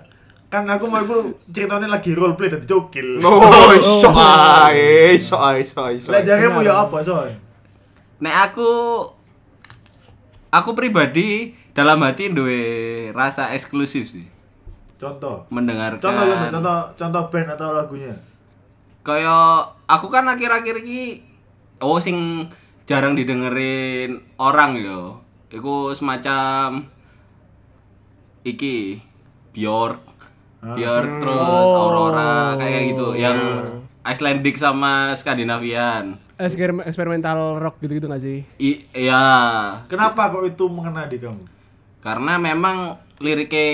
[0.50, 3.22] kan aku mau aku ceritanya lagi role play dan cokil.
[3.22, 5.86] Oh, iso ae, iso ae, iso.
[5.86, 6.26] ae, iso lah ae.
[6.26, 7.30] jaremu ya apa soy
[8.20, 8.70] Nek aku
[10.50, 12.62] aku pribadi dalam hati duwe
[13.14, 14.28] rasa eksklusif sih.
[15.00, 15.48] Contoh?
[15.54, 16.02] Mendengarkan.
[16.02, 18.14] Contoh contoh contoh contoh band atau lagunya?
[19.06, 21.24] Kayak aku kan akhir-akhir ini
[21.80, 22.50] oh sing
[22.90, 25.22] jarang didengerin orang yo.
[25.54, 26.90] Iku semacam
[28.44, 29.00] iki
[29.50, 30.19] Bjork,
[30.60, 31.40] Bjork terus
[31.72, 33.38] Aurora kayak gitu yang
[34.02, 36.20] Icelandic sama Skandinavian.
[36.36, 38.48] Eksperimen- eksperimental rock gitu-gitu gak sih?
[38.58, 39.24] I, iya,
[39.86, 41.44] kenapa kok itu mengena di kamu
[42.00, 43.68] karena memang liriknya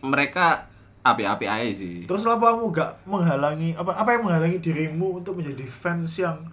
[0.00, 0.68] mereka
[1.00, 2.04] api-api aja sih.
[2.04, 6.44] terus apa kamu gak menghalangi apa apa yang menghalangi dirimu untuk menjadi fans yang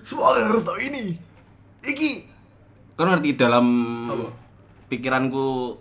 [0.00, 1.18] semua orang harus tahu ini
[1.82, 2.30] iki
[2.94, 3.66] Kan ngerti dalam
[4.08, 4.24] Apa?
[4.88, 5.76] pikiranku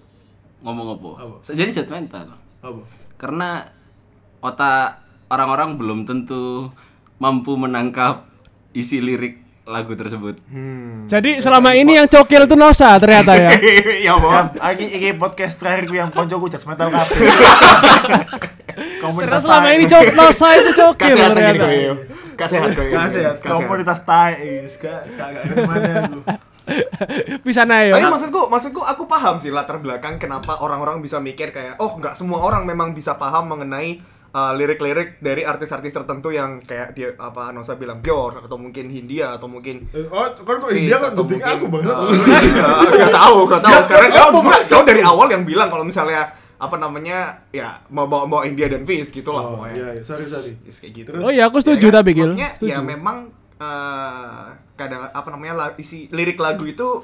[0.59, 1.11] ngomong apa?
[1.23, 1.35] Apa?
[1.47, 2.27] Jadi judgmental.
[2.59, 2.81] apa
[3.15, 3.67] Karena
[4.43, 5.01] otak
[5.31, 6.69] orang-orang belum tentu
[7.17, 8.27] mampu menangkap
[8.75, 10.37] isi lirik lagu tersebut.
[10.45, 11.09] Hmm.
[11.09, 13.49] Jadi selama ini yang cokil itu Nosa ternyata ya.
[14.05, 14.29] Ya, Bo.
[14.29, 14.45] Ya,
[14.77, 17.17] iki iki podcast terakhirku yang koncoku judgmental kabeh.
[18.75, 21.65] Ternyata Komunitas selama ini cok Nosa itu cokil ternyata.
[22.35, 22.89] Kasih hati kowe.
[22.91, 23.63] Kasih Kasih hati.
[23.65, 24.75] komunitas tai guys.
[24.77, 26.19] Gak gak gak gimana aku.
[27.47, 28.09] Bisa naik Tapi ya.
[28.09, 32.41] maksudku, maksudku aku paham sih latar belakang kenapa orang-orang bisa mikir kayak oh nggak semua
[32.41, 34.01] orang memang bisa paham mengenai
[34.31, 39.31] uh, lirik-lirik dari artis-artis tertentu yang kayak dia apa Nosa bilang Bjork atau mungkin Hindia
[39.31, 41.91] atau mungkin Eh, Oh, kan kok Fizz India kan mungkin, aku banget.
[41.91, 42.09] uh,
[42.43, 42.67] iya,
[42.99, 43.79] gak tahu, gak tahu.
[43.87, 48.41] Karena kau, kau dari awal yang bilang kalau misalnya apa namanya ya mau bawa bawa
[48.43, 49.75] India dan Fizz gitu lah Oh, pokoknya.
[49.75, 50.55] iya, iya, sorry sorry.
[50.63, 51.09] Yes, kayak gitu.
[51.15, 51.99] Oh iya, aku setuju kan?
[51.99, 52.31] tapi, Gil.
[52.31, 52.71] Maksudnya Setuju.
[52.71, 53.17] ya memang
[53.57, 54.43] eh,
[54.75, 57.03] kadang apa namanya la- isi lirik lagu itu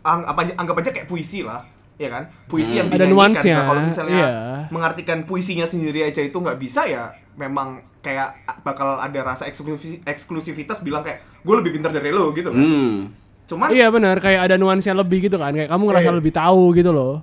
[0.00, 1.62] ang, apa aja- anggap aja kayak puisi lah
[1.94, 4.30] ya kan puisi yang Ada dinyanyikan Nah, kalau misalnya iya.
[4.68, 10.82] mengartikan puisinya sendiri aja itu nggak bisa ya memang kayak bakal ada rasa eksklusi- eksklusivitas
[10.82, 12.96] bilang kayak gue lebih pintar dari lo gitu kan Hmm.
[13.44, 15.52] cuman Iya benar, kayak ada nuansa lebih gitu kan.
[15.52, 16.16] Kayak kamu ngerasa Eh.
[16.16, 17.20] lebih tahu gitu loh.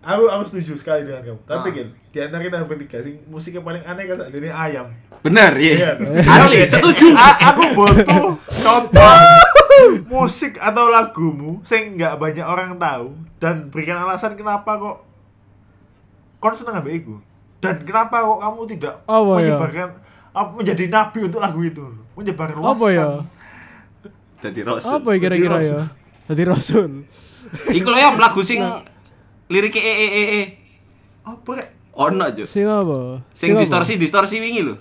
[0.00, 1.40] Aku aku setuju sekali dengan kamu.
[1.44, 1.72] Tapi Ah.
[1.74, 4.86] Gil, di antara kita bertiga sih musiknya paling aneh kan jadi ayam.
[5.20, 5.72] Bener, Iya.
[5.76, 5.90] iya.
[6.24, 7.12] Asli, setuju.
[7.12, 9.12] A- aku butuh contoh
[10.06, 14.96] musik atau lagumu sing nggak banyak orang tahu dan berikan alasan kenapa kok
[16.38, 17.20] kon seneng ambek iku
[17.58, 19.20] dan kenapa kok kamu tidak ya?
[19.36, 19.88] menyebarkan
[20.30, 21.84] apa, menjadi nabi untuk lagu itu
[22.14, 23.06] menyebarkan Apa ya?
[24.40, 24.90] Jadi Rasul.
[24.94, 25.80] Apa ya kira-kira Jadi ya?
[26.26, 27.04] Jadi Rasul.
[27.68, 28.60] Iku lho ya lagu sing
[29.50, 30.42] liriknya e e e e.
[31.26, 31.68] apa rek
[32.00, 32.44] Ono aja.
[32.46, 33.20] Sing apa?
[33.34, 34.74] Sing distorsi distorsi wingi lho.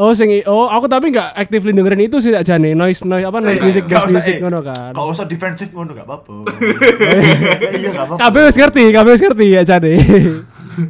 [0.00, 3.36] Oh, sing oh aku tapi nggak actively dengerin itu sih aja nih noise noise apa
[3.36, 4.92] noise Eh, music usah, music ngono kan.
[4.96, 6.48] Kau usah defensif ngono gak apa-apa.
[7.76, 8.20] Iya gak apa-apa.
[8.20, 10.00] Kabeh wis ngerti, kabeh wis ngerti aja nih.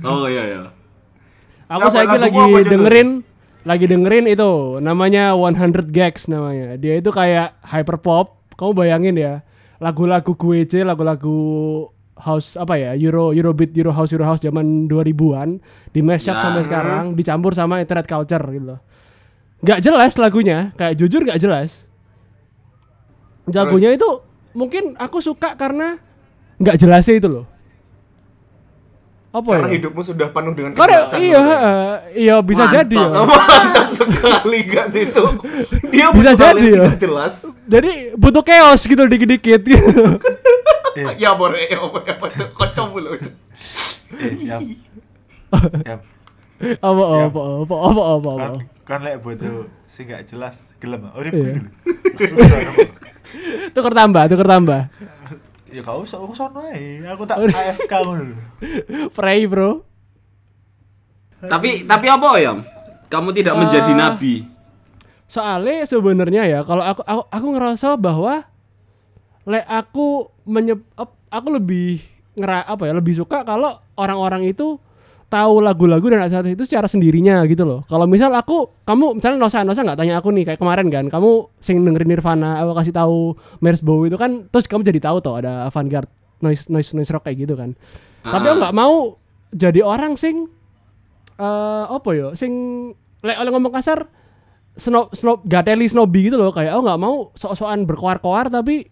[0.07, 0.61] Oh iya iya.
[1.71, 3.09] aku saiki lagumu lagi dengerin
[3.63, 6.79] lagi dengerin itu namanya 100 Gags namanya.
[6.79, 8.39] Dia itu kayak hyperpop.
[8.55, 9.41] Kamu bayangin ya,
[9.81, 11.39] lagu-lagu gue lagu-lagu
[12.21, 16.43] house apa ya, Euro Eurobeat, Euro house, Euro house zaman 2000-an di mashup Nah.
[16.43, 18.81] sampai sekarang dicampur sama internet culture gitu loh.
[19.61, 21.85] Gak jelas lagunya, kayak jujur gak jelas.
[23.47, 24.07] Lagunya itu
[24.51, 25.99] mungkin aku suka karena
[26.57, 27.47] nggak jelasnya itu loh.
[29.31, 29.75] Apa Karena ya?
[29.79, 31.23] hidupmu sudah penuh dengan kejelasan.
[31.23, 32.77] iya, eh, iya bisa Mantap.
[32.83, 33.09] jadi ya.
[33.55, 35.47] Mantap sekali gak sih Cuk?
[35.87, 36.91] Dia Bisa jadi, ya.
[36.99, 37.47] jelas.
[37.65, 39.87] Jadi butuh chaos gitu dikit-dikit gitu.
[41.17, 42.49] Ya bore, ya bore, apa Cuk?
[42.53, 43.11] Kocok mulu.
[44.17, 44.61] Eh, siap.
[45.81, 46.01] Siap.
[46.61, 47.25] apa Ya.
[47.27, 48.49] apa apa apa apa apa.
[48.83, 51.09] Kan lek butuh sing gak jelas gelem.
[51.11, 51.43] Urip Iya.
[51.57, 51.69] dulu.
[53.73, 54.83] Tuker tambah, tuker tambah.
[55.71, 56.99] Ya kau usah urus sono ae.
[57.07, 57.39] Aku tak.
[57.47, 58.35] AFK ngono.
[59.09, 59.87] Frey, Bro.
[61.41, 62.59] Tapi tapi apa ya?
[63.07, 64.35] Kamu tidak menjadi Eh, nabi.
[65.27, 68.43] Soalnya sebenarnya ya kalau aku aku, aku ngerasa bahwa
[69.45, 72.03] le aku menyeb ap- aku lebih
[72.35, 74.79] ngera apa ya lebih suka kalau orang-orang itu
[75.27, 77.87] tahu lagu-lagu dan artis itu secara sendirinya gitu loh.
[77.87, 81.31] Kalau misal aku kamu misalnya Nosa Nosa nggak tanya aku nih kayak kemarin kan kamu
[81.59, 83.19] sing dengerin Nirvana aku kasih tahu
[83.63, 86.11] Mers Bow itu kan terus kamu jadi tahu tuh ada avant-garde
[86.43, 87.79] noise noise noise rock kayak gitu kan.
[88.21, 88.61] Tapi aku Ah.
[88.67, 88.95] nggak mau
[89.51, 90.51] jadi orang sing
[91.39, 92.53] eh apa ya sing
[93.23, 94.11] lek oleh ngomong kasar
[94.75, 98.89] snob snob gateli snobby gitu loh kayak aku nggak mau sok-sokan berkoar-koar tapi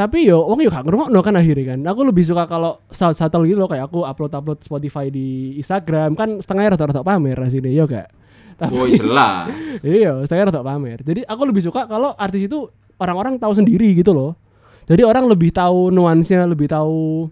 [0.00, 1.84] tapi yo wong yo gak ngrungokno kan akhirnya kan.
[1.84, 6.16] Aku lebih suka kalau sat- subtle gitu loh kayak aku upload upload Spotify di Instagram
[6.16, 8.08] kan setengahnya rata-rata pamer sini yo gak?
[8.56, 9.52] Tapi Oh jelas.
[9.84, 11.04] iya setengahnya rata pamer.
[11.04, 12.64] Jadi aku lebih suka kalau artis itu
[12.96, 14.40] orang-orang tahu sendiri gitu loh.
[14.88, 17.28] Jadi orang lebih tahu nuansnya lebih tahu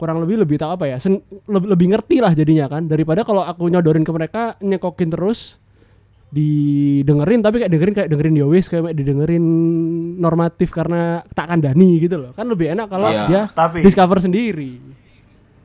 [0.00, 2.88] kurang lebih lebih tahu apa ya sen- lebih, lebih ngerti lah jadinya kan.
[2.88, 5.59] Daripada kalau aku nyodorin ke mereka nyekokin terus
[6.30, 9.44] didengerin tapi kayak dengerin kayak dengerin ya wis kayak didengerin
[10.16, 13.26] normatif karena tak kandani gitu loh kan lebih enak kalau Iya.
[13.26, 14.78] dia Tapi discover sendiri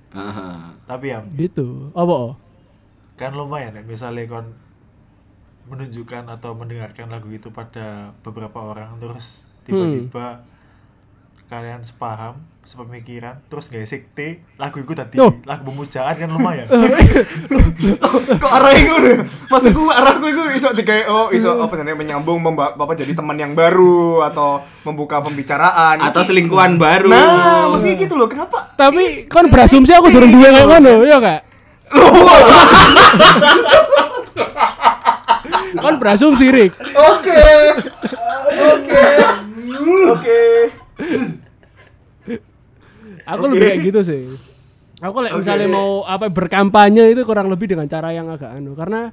[0.10, 0.74] Aha.
[0.90, 2.34] tapi ya gitu apa oh?
[3.14, 4.58] kan lumayan ya misalnya kon
[5.66, 10.46] menunjukkan atau mendengarkan lagu itu pada beberapa orang terus tiba-tiba
[11.46, 15.38] kalian sepaham sepemikiran terus gak sekte lagu itu tadi Tuh.
[15.44, 16.66] lagu pemujaan kan lumayan
[18.36, 19.12] Kok arahnya ngono?
[19.48, 23.54] Maksudku arahku itu iso digawe oh iso apa namanya menyambung memba- apa jadi teman yang
[23.54, 27.08] baru atau membuka pembicaraan Atau Iki- selingkuhan baru.
[27.08, 28.26] Nah, maksudnya gitu loh.
[28.26, 28.74] Kenapa?
[28.74, 31.42] tapi kan berasumsi aku durung duwe kayak ngono ya kak
[35.78, 37.42] kan berasumsi Rik Oke.
[38.66, 39.04] Oke.
[40.08, 40.42] Oke.
[43.26, 44.22] Aku lebih kayak gitu sih.
[45.04, 49.12] Aku like, misalnya mau apa berkampanye itu kurang lebih dengan cara yang agak anu karena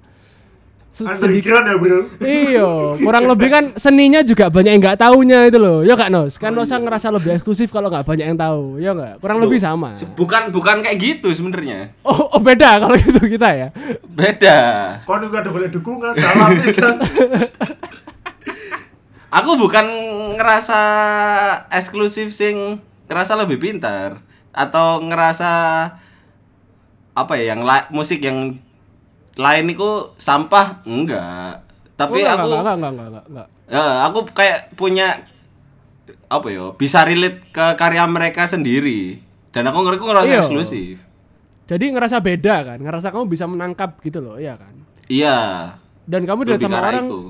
[0.94, 2.06] se- sedikit ya bro?
[2.22, 2.68] Iya
[3.02, 5.82] kurang lebih kan seninya juga banyak yang nggak taunya itu loh.
[5.82, 6.38] Ya kak Nos?
[6.38, 8.78] Kan Nosa ngerasa lebih eksklusif kalau nggak banyak yang tahu.
[8.78, 9.18] Ya nggak?
[9.18, 9.98] Kurang lebih sama.
[10.14, 11.90] Bukan bukan kayak gitu sebenarnya.
[12.06, 13.68] oh, oh beda kalau gitu kita ya?
[14.06, 14.58] Beda.
[15.02, 16.94] kau juga ada boleh dukungan dalam bisa.
[19.32, 19.86] Aku bukan
[20.36, 20.80] ngerasa
[21.72, 25.50] eksklusif sing ngerasa lebih pintar atau ngerasa
[27.12, 28.56] apa ya yang la- musik yang
[29.32, 31.64] lain itu sampah enggak.
[31.92, 33.48] Tapi Oh, aku nggak, nggak, nggak, nggak, nggak, nggak.
[33.68, 35.22] ya, aku kayak punya
[36.26, 40.40] apa ya bisa relate ke karya mereka sendiri dan aku ngerasa ngerasa Iya.
[40.40, 40.96] eksklusif.
[41.62, 44.72] jadi ngerasa beda kan ngerasa kamu bisa menangkap gitu loh ya kan
[45.06, 45.38] Iya.
[46.04, 47.20] dan kamu dilihat sama orang itu.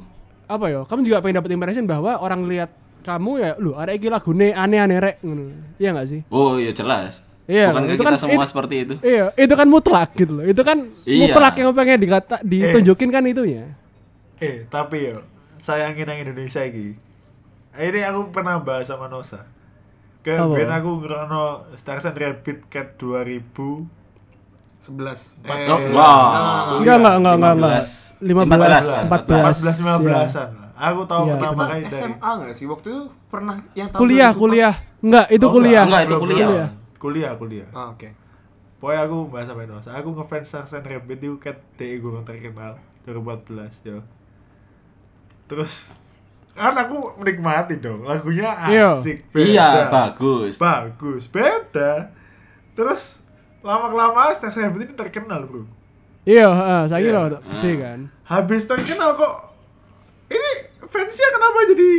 [0.47, 2.71] apa ya kamu juga pengen dapat impression bahwa orang lihat
[3.03, 7.27] kamu ya lu arek iki lagune aneh-aneh rek ngono iya nggak sih Oh iya jelas.
[7.43, 8.95] Iya, Bukankah itu kita kan- semua it- seperti itu?
[9.03, 10.47] Iya, itu kan mutlak gitu loh.
[10.47, 11.21] Itu kan Iya.
[11.27, 13.65] mutlak yang pengen dikata ditunjukin kan itunya.
[14.39, 15.23] eh tapi yo
[15.59, 16.95] sayangin yang Indonesia iki
[17.73, 19.43] ini aku pernah bahas sama Nosa
[20.21, 23.87] ke ben aku ngerono Stars and Rabbit Cat 2000
[24.81, 25.39] 11.
[25.41, 26.79] Eh, Oh, Eh, wow.
[26.79, 27.85] Enggak, enggak, enggak, enggak, enggak.
[28.19, 30.62] 15, 15, 14 15-an lah.
[30.83, 31.33] Aku tahu Iya.
[31.33, 34.75] pertama kali dari SMA nggak sih waktu itu pernah yang tahun Kuliah, 2000 pas- kuliah.
[35.01, 35.85] Enggak, itu Oh, kuliah.
[35.85, 36.49] Enggak, itu kuliah.
[36.49, 36.71] belum.
[36.97, 37.69] Kuliah, kuliah.
[37.71, 38.09] Ah, oke.
[38.77, 39.91] Pokoknya aku bahas sama Nosa.
[39.93, 44.03] Aku ngefans Stars and Rabbit itu cat DE gue terkenal 2014 yo.
[45.45, 45.95] Terus
[46.53, 48.93] kan aku menikmati dong lagunya Iya.
[48.93, 49.47] asik beda.
[49.47, 50.59] Iya, bagus.
[50.59, 52.13] bagus beda
[52.73, 53.25] terus
[53.61, 55.65] lama kelamaan Stars and Rabbit ini terkenal bro
[56.23, 57.17] Iya, heeh, saiki Iya.
[57.17, 57.99] loh gede kan.
[58.25, 59.52] Habis terkenal kok
[60.93, 61.91] fansnya kenapa jadi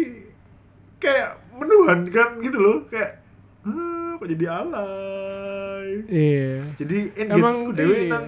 [0.98, 3.20] kayak menuhankan gitu loh kayak
[3.62, 6.54] "Hah, kok jadi alay Iya.
[6.78, 8.12] jadi Emang engage dewe iya.
[8.12, 8.26] nang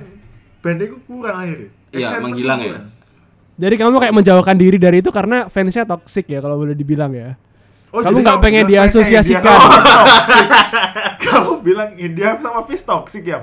[0.59, 2.77] band itu kurang akhirnya Iya, menghilang ya.
[3.55, 7.39] Jadi kamu kayak menjauhkan diri dari itu karena fansnya toxic ya kalau boleh dibilang ya.
[7.87, 9.39] Oh, Kamu nggak pengen diasosiasikan.
[9.39, 10.47] India sama Fish toxic.
[11.23, 13.39] kamu bilang India sama Fish toxic ya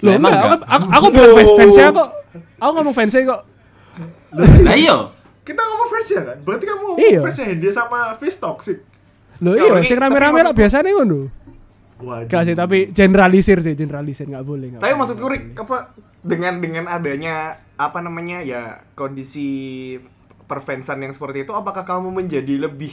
[0.00, 2.08] Loh, emang enggak, aku, aku, aku bilang fans fansnya kok.
[2.56, 3.40] Aku ngomong fansnya kok.
[4.62, 4.96] Nah iya.
[5.50, 7.20] Kita ngomong fansnya kan berarti kamu Iya.
[7.20, 8.78] fansnya India sama Fish toxic
[9.40, 11.32] Loh Ya, iya, sing rame-rame lah biasanya ngono.
[11.96, 12.28] Waduh.
[12.28, 14.76] Enggak sih, tapi generalisir sih, generalisir nggak boleh.
[14.76, 15.00] nggak Tapi boleh.
[15.00, 19.96] maksudku Rik, apa dengan dengan adanya apa namanya ya kondisi
[20.44, 22.92] perfansan yang seperti itu apakah kamu menjadi lebih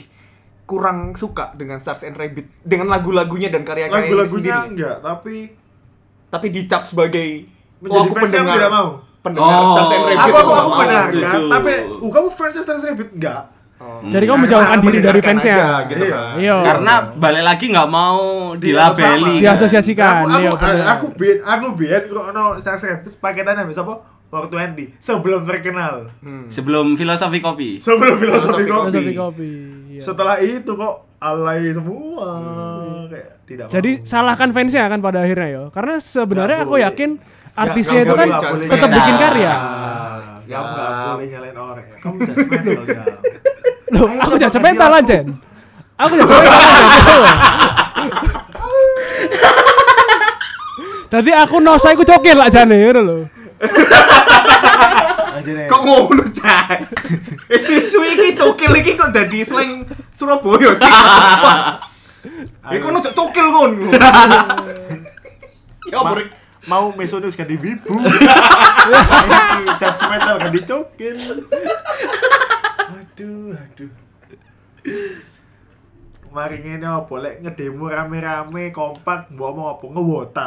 [0.64, 5.36] kurang suka dengan Stars and Rabbit dengan lagu-lagunya dan karya-karya lagu-lagunya sendiri enggak tapi
[6.28, 7.44] tapi dicap sebagai
[7.84, 8.88] menjadi oh, aku pendengar tidak mau
[9.30, 10.80] pendengar Oh, Stars and Rabbit aku aku, aku mau.
[10.80, 11.26] benar setuju.
[11.26, 13.42] kan tapi uh, kamu fans Star Rabbit enggak
[13.78, 14.02] Oh.
[14.04, 15.54] Jadi kamu menjauhkan diri dari fansnya.
[15.54, 16.10] aja, gitu Iya.
[16.10, 16.34] kan.
[16.36, 16.56] Iya.
[16.60, 18.18] Karena balik lagi nggak mau
[18.52, 19.06] dilabeli.
[19.06, 19.22] sama.
[19.22, 19.38] kan.
[19.38, 20.14] Diasosiasikan.
[20.18, 20.86] aku iya, aku bener.
[20.88, 23.94] aku biar aku biar kalau ono Star Rabbit paketannya bisa apa
[24.28, 26.46] 420 sebelum terkenal Hmm.
[26.48, 27.70] Sebelum filosofi kopi.
[27.78, 29.50] sebelum filosofi Filosofi kopi kopi.
[29.90, 30.02] iya.
[30.02, 32.30] setelah itu kok alay semua
[33.06, 34.04] kayak tidak Jadi mau.
[34.04, 35.62] salahkan fansnya kan pada akhirnya ya.
[35.70, 36.84] Karena sebenarnya aku boleh.
[36.84, 37.10] yakin
[37.58, 39.52] artisnya itu kan tetap bikin karya.
[40.48, 40.58] Ya.
[40.64, 41.86] nggak boleh nyalain orang.
[41.98, 43.04] Kamu judgmental ya.
[43.92, 45.00] Loh, aku sama jangan ganti mental aku.
[45.02, 45.18] aja.
[45.98, 47.26] Aku jangan mental aja.
[51.08, 53.18] Tadi aku nosa iku cokil lah jane ngono lho.
[55.48, 55.64] Nih.
[55.64, 56.92] Kok ngono, Cak?
[57.48, 61.88] Isu-isu iki cokil iki kok dadi slang Surabaya, Cak.
[62.76, 63.72] Iku ono cokil kon.
[65.88, 66.28] Ya Ma- apa Rik?
[66.68, 67.96] Mau mesonus ganti wibu.
[68.88, 71.16] Iki judgmental ganti cokil.
[72.92, 73.90] Aduh, aduh.
[76.28, 80.46] Kemarin ini apa lek ngedemo rame-rame kompak mbok mau apa ngewota.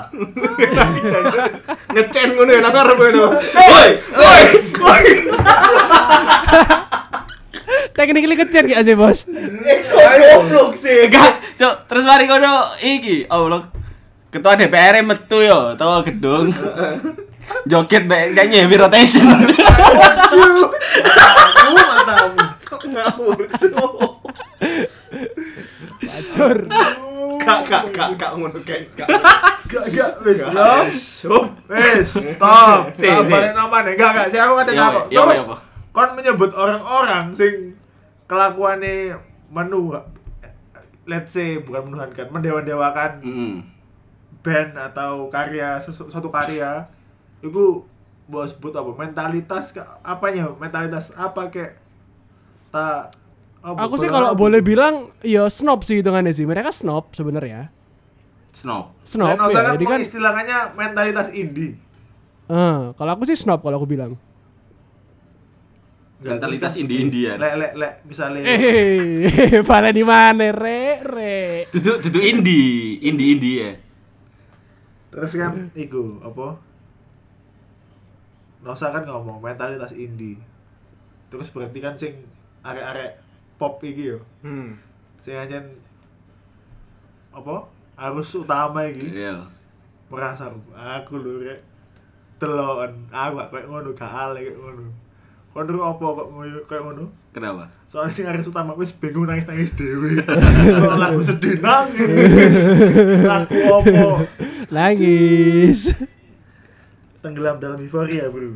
[1.89, 3.25] Ngecen ngono ya nang arep ngono.
[3.41, 4.43] Woi, woi,
[4.77, 5.03] woi.
[7.91, 9.27] Tekniknya kecil gak sih, Bos?
[9.27, 11.11] Kok goblok sih?
[11.11, 11.75] Enggak, Cuk.
[11.91, 13.27] Terus mari kono iki.
[13.27, 13.51] Oh,
[14.31, 16.47] ketua DPR metu yo, tau gedung.
[17.67, 19.27] Joget bae nyanyi heavy rotation.
[19.27, 20.39] Aku
[21.75, 22.39] matamu.
[22.91, 23.93] Ngawur, Cuk.
[26.01, 26.57] Acur.
[27.41, 29.07] Kak, kak, kak, kak ngono guys, kak.
[29.71, 30.51] Gak gak wis Gak.
[30.51, 30.71] yo.
[30.91, 31.47] Sup.
[31.71, 32.91] Wis, stop.
[32.91, 33.95] Stop balik nama nih.
[33.95, 34.99] Enggak enggak, saya aku Iya, apa.
[35.07, 35.41] Terus
[35.91, 37.75] kon menyebut orang-orang sing
[38.27, 39.19] kelakuannya
[39.51, 39.91] menu
[41.03, 43.55] let's say bukan menuhankan, mendewa-dewakan Hmm.
[44.41, 46.89] Band atau karya sesu- suatu karya
[47.39, 47.85] itu
[48.25, 51.77] mau sebut apa mentalitas apanya mentalitas apa kayak
[52.71, 53.11] tak
[53.61, 56.49] apa, Aku sih kalau boleh bilang ya snob sih hitungannya sih.
[56.49, 57.69] Mereka snob sebenarnya.
[58.49, 58.89] Snob.
[59.05, 59.61] Snob Dan ya.
[59.61, 61.77] kan Jadi kan mengistilahkannya mentalitas indie
[62.49, 64.17] eh, kalau aku sih snob kalau aku bilang.
[66.21, 67.41] Mentalitas indie-indian.
[67.41, 71.65] lek lek lek misalnya Eh, pada di mana, re, re.
[71.73, 73.71] Duduk duduk indie, indie indie ya.
[75.11, 76.55] Terus kan iku apa?
[78.63, 80.39] Nosa kan ngomong mentalitas indie.
[81.27, 82.23] Terus berarti kan sing
[82.63, 83.19] arek-arek
[83.59, 84.19] pop iki yo.
[84.41, 84.79] Hmm.
[85.21, 85.61] sing aja
[87.35, 87.67] apa?
[87.99, 89.11] Harus utama iki.
[89.11, 89.45] Iya.
[90.11, 91.59] merasa aku lho rek.
[92.41, 94.89] Telon aku kayak ngono gak ale kayak ngono.
[95.51, 96.27] Kon ru apa kok
[96.67, 97.71] kayak ngono Kenapa?
[97.87, 102.55] soalnya sing harus utama wis bingung nangis nangis dewe Kalau lagu sedih nangis
[103.23, 104.27] lagu apa
[104.67, 105.91] Nangis.
[107.19, 108.55] tenggelam dalam euforia bro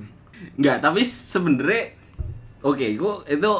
[0.59, 1.95] Enggak, tapi sebenarnya
[2.59, 3.51] oke, itu itu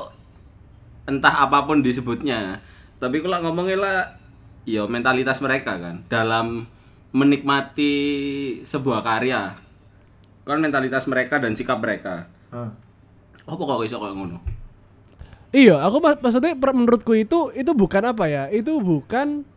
[1.05, 2.59] entah apa pun disebutnya.
[2.99, 4.19] Tapi kalau ngomongin lah
[4.67, 6.67] ya mentalitas mereka kan dalam
[7.11, 7.93] menikmati
[8.63, 9.55] sebuah karya.
[10.43, 12.27] Kan mentalitas mereka dan sikap mereka.
[12.51, 12.69] Hah.
[13.45, 14.37] Apa kok iso kayak ngono?
[15.55, 18.43] Iya, aku mak- maksudnya menurutku itu itu bukan apa ya?
[18.49, 19.47] Itu bukan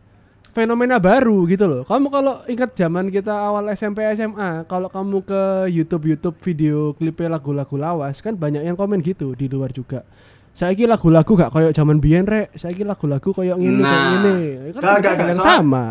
[0.49, 1.81] fenomena baru gitu loh.
[1.83, 7.35] Kamu kalau ingat zaman kita awal SMP SMA, kalau kamu ke YouTube YouTube video klipnya
[7.35, 10.07] lagu-lagu lawas kan banyak yang komen gitu di luar juga.
[10.49, 13.85] Saiki lagu-lagu gak koyo zaman biyen rek, saiki lagu-lagu koyo ngene Nah.
[13.85, 14.37] kayak ngene.
[14.71, 15.85] Kan Gak, gak, gak, sama.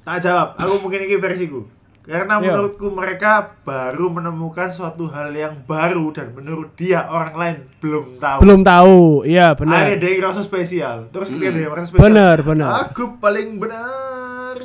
[0.00, 1.68] tak jawab aku mungkin ini versiku
[2.08, 2.44] karena Iya.
[2.48, 8.38] menurutku mereka baru menemukan suatu hal yang baru dan menurut dia orang lain belum tahu
[8.40, 8.96] Belum tahu.
[9.22, 9.82] Iya, Ada benar.
[9.94, 11.06] dia rasa spesial.
[11.08, 11.58] Terus ketika Hmm.
[11.58, 12.04] dia merasa spesial.
[12.08, 12.68] Benar, benar.
[12.82, 14.56] Aku paling benar.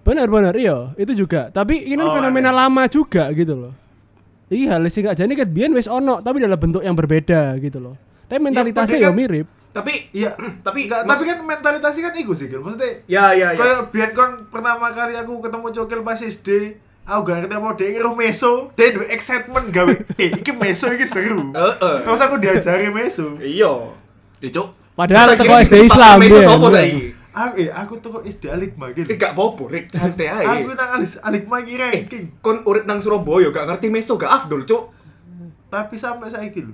[0.00, 1.50] Benar benar iya, itu juga.
[1.50, 2.58] Tapi ini Oh, fenomena ada.
[2.64, 3.74] lama juga gitu loh.
[4.46, 7.98] Iya, lesi gak jadi kan biyen wis ono tapi dalam bentuk yang berbeda gitu loh.
[8.24, 9.46] Tapi mentalitasnya tapi ya kan- mirip.
[9.76, 10.32] Tapi Iya,
[10.66, 12.64] tapi Enggak, tapi kan mentalitasnya kan iku sih, Gil.
[12.64, 13.58] Maksudnya ya ya ya.
[13.58, 16.48] kayak biyen kon pertama kali aku ketemu Cokil pas SD,
[17.04, 21.04] aku gak ngerti apa dia ngeruh meso, dia duwe excitement gawe, eh iki meso iki
[21.04, 21.52] seru.
[21.52, 21.96] Heeh.
[22.00, 23.36] Terus aku diajari meso.
[23.36, 23.92] Iya.
[24.38, 24.72] Dicuk.
[24.92, 27.12] Padahal Saya teko kira SD Islam meso sapa saiki?
[27.30, 29.04] Aku eh aku tuh SD Alikma gitu.
[29.06, 30.64] Eh gak apa-apa, Rek, santai ae.
[30.64, 32.24] Aku nang Alis Alikma iki Eh, ranking.
[32.40, 34.88] kon urip nang Surabaya gak ngerti meso gak afdol, Cuk.
[35.68, 36.72] Tapi sampai saiki lho.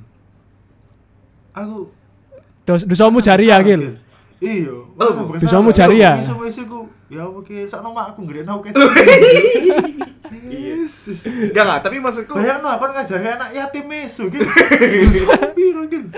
[1.52, 1.90] Aku
[2.62, 3.98] Dos dosamu jari ya, Gil.
[4.38, 4.74] Iya.
[4.98, 6.18] Oh, dosamu jari ya?
[6.18, 6.86] Iso meso ku.
[7.10, 8.70] Ya oke, sakno mak aku nggak aku
[10.32, 11.26] Yesus.
[11.28, 14.42] Enggak enggak, tapi maksudku Bayangno aku ngajari anak yatim meso gitu.
[15.06, 16.08] Dosa piro gitu.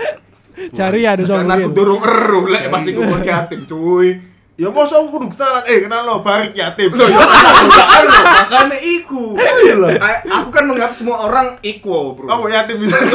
[0.71, 1.45] Jari ya dosamu.
[1.45, 1.75] Karena aku Gil.
[1.75, 4.09] durung eru lek masih kumpul yatim, cuy.
[4.55, 6.95] Ya masa aku kudu kenalan, eh kenal lo barik yatim.
[6.95, 9.35] Loh, ya kan lo, makanya iku.
[9.35, 9.75] Iya.
[9.99, 12.31] A- Aku kan menganggap semua orang equal, Bro.
[12.31, 12.95] Apa yatim bisa?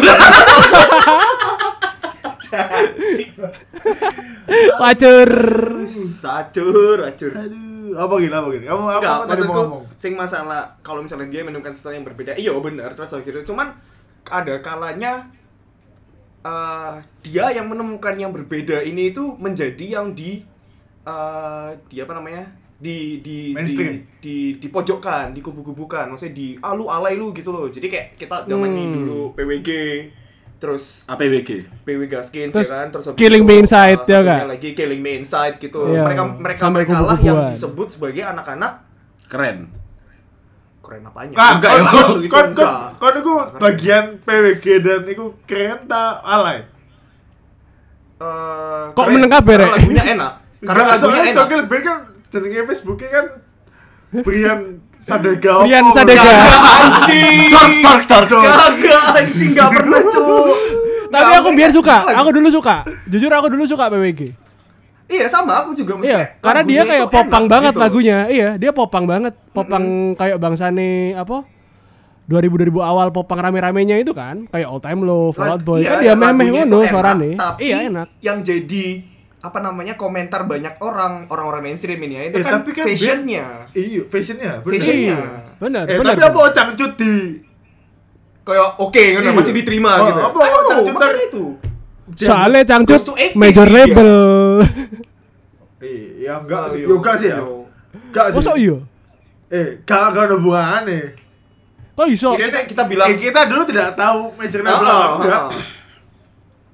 [4.77, 5.31] Pacur.
[5.87, 7.33] Sacur, acur.
[7.33, 8.65] Aduh, apa gini, apa gini?
[8.67, 9.83] Kamu apa Enggak, apa tadi mau maksudku ngomong?
[9.97, 13.69] sing masalah kalau misalnya dia menemukan sesuatu yang berbeda, iya benar terus akhirnya cuman
[14.27, 15.13] ada kalanya
[16.41, 20.41] eh, dia yang menemukan yang berbeda ini itu menjadi yang di
[21.05, 22.45] eh, di apa namanya?
[22.81, 24.09] di di Mainstream.
[24.25, 27.69] di, di dipojokkan, dikubu-kubukan, maksudnya di ah lu alay lu gitu loh.
[27.69, 28.95] Jadi kayak kita zaman ini Hmm.
[28.97, 29.69] dulu PWG
[30.61, 31.51] terus APWG.
[31.83, 34.41] PW Gaskins Terus ya kan terus Killing itu, Me Inside, uh, ya nggak?
[34.47, 38.73] lagi Killing Me Inside gitu Iya, mereka mereka sampai mereka lah yang disebut sebagai anak-anak
[39.25, 39.73] Keren.
[40.81, 41.71] keren apanya kon- ya.
[42.19, 42.73] Itu enggak.
[42.93, 46.67] kon kon iku bagian PWG dan iku keren ta alay.
[48.19, 49.71] Eh, Kok keren meneng kabeh, Rek?
[49.71, 53.27] lagunya enak karena lagunya soalnya enak Cokil Ben kan jenenge Facebooknya kan
[54.21, 54.61] Brian
[55.01, 55.53] Sadega.
[55.61, 55.93] Brian apa?
[55.93, 56.23] Sadega.
[56.23, 56.61] Kagak,
[57.01, 58.45] anjing Dark, dark, dark, dark.
[58.47, 60.51] kagak anjing gak pernah cuy
[61.11, 61.97] Tapi aku biar suka.
[62.15, 62.77] Aku dulu suka.
[63.05, 64.21] Jujur aku dulu suka PWG.
[65.09, 67.83] iya sama aku juga maksudnya Iya, karena dia kayak popang banget gitu.
[67.83, 68.19] lagunya.
[68.27, 69.35] Iya, dia popang banget.
[69.51, 69.85] Popang
[70.15, 71.43] kayak bangsane apa?
[72.25, 75.83] 2000 2000 awal popang rame-ramenya itu kan, kayak All Time Low, Fall Out Boy.
[75.83, 77.31] Iya, kan dia lagunya memeh itu ngono enak, suarane.
[77.35, 78.07] tapi Iya, enak.
[78.23, 78.87] yang jadi
[79.41, 83.45] apa namanya komentar banyak orang orang-orang mainstream ini ya itu Eh, kan tapi kan fashionnya
[83.73, 84.53] Iya, fashionnya.
[84.61, 84.73] bener.
[84.75, 85.17] Fashionnya.
[85.17, 86.13] Iya, benar, Eh, benar.
[86.13, 87.13] tapi apa cangcut di
[88.43, 89.33] kayak oke kan Iya.
[89.33, 91.45] masih diterima Oh, gitu apa I don't know, cangcut makanya itu
[92.11, 94.11] Soalnya cangcut Goes to 80s major label.
[95.81, 96.81] Eh, ya enggak Oh, sih.
[96.81, 96.89] iya.
[96.91, 97.39] Enggak sih ya.
[97.95, 98.37] Enggak sih.
[98.37, 98.77] Masa iya?
[99.49, 101.15] Eh, gak gak ada hubungannya.
[101.93, 102.29] Kok iso?
[102.35, 105.43] kita, kita bilang Eh, kita dulu tidak tahu major label apa ah, enggak.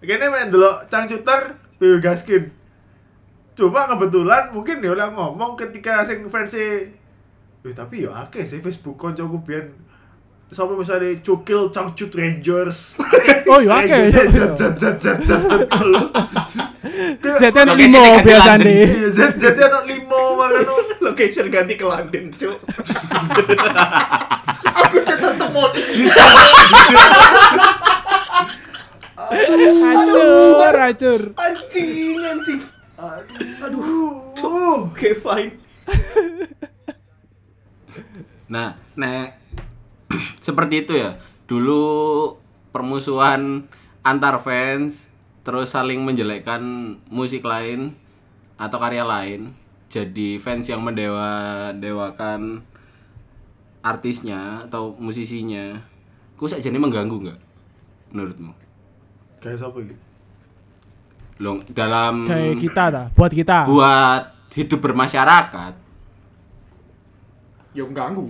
[0.00, 1.40] Kayaknya main dulu cangcuter
[1.76, 2.42] PW Gaskin.
[3.57, 6.92] Cuma kebetulan mungkin dia udah ngomong ketika sing versi
[7.66, 9.73] Eh tapi ya akeh sih Facebook koncoku biyen
[10.47, 12.79] sampai misalnya cukil cangcut Rangers.
[13.47, 14.27] Oh, iya zat
[14.59, 15.23] zat zat zat.
[17.23, 18.59] Zetnya anak Location limo ganti biasanya.
[18.59, 18.90] London.
[18.90, 20.75] Iya zat zat anak limo makanya.
[21.07, 22.59] location ganti ke London cuk
[24.77, 25.64] aku ketemu
[29.27, 31.21] Hancur, hancur.
[31.40, 32.61] anjing anjing
[32.96, 33.64] Aduh.
[33.64, 34.88] Aduh.
[34.88, 35.52] oke fine
[38.46, 39.35] Nah, nah
[40.46, 41.18] seperti itu ya.
[41.50, 41.82] Dulu
[42.70, 43.66] permusuhan
[44.06, 45.11] antar fans
[45.42, 46.62] terus saling menjelekkan
[47.11, 47.94] musik lain
[48.54, 49.54] atau karya lain.
[49.90, 52.62] Jadi fans yang mendewa dewakan
[53.82, 55.82] artisnya atau musisinya.
[56.38, 57.40] Ku saja ini mengganggu nggak
[58.14, 58.52] menurutmu?
[59.42, 60.06] Kayak siapa gitu?
[61.37, 63.66] Loh, dalam Kayak kita dah, buat kita.
[63.66, 64.22] buat
[64.53, 65.72] hidup bermasyarakat.
[67.70, 68.27] ya mengganggu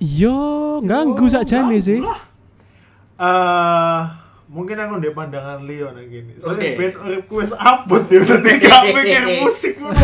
[0.00, 2.00] Iya, ganggu sakjane sih.
[2.00, 4.00] Eh,
[4.48, 6.32] mungkin aku ndek pandangan Leo nang gini.
[6.40, 6.74] Soalnya Oke.
[6.74, 10.00] band uripku wis abot ya dadi gak mikir musik ngono.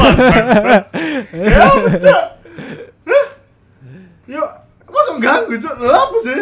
[1.33, 1.64] Ya.
[4.29, 4.42] Yo,
[4.83, 5.75] kok ganggu cuk?
[5.81, 6.40] Lha apa sih?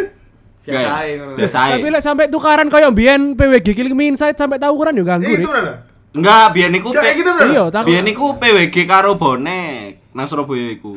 [0.65, 0.89] Biasa
[1.37, 1.57] biasa.
[1.77, 5.45] Tapi lek sampai tukaran kayak biyen PWG Killing Me Inside sampai tawuran yo ganggu itu
[5.45, 5.85] bener.
[6.15, 7.31] Enggak, biyen niku gitu.
[7.51, 7.63] Iya.
[7.83, 10.95] Biyen niku PWG karo bonek nang Surabaya iku.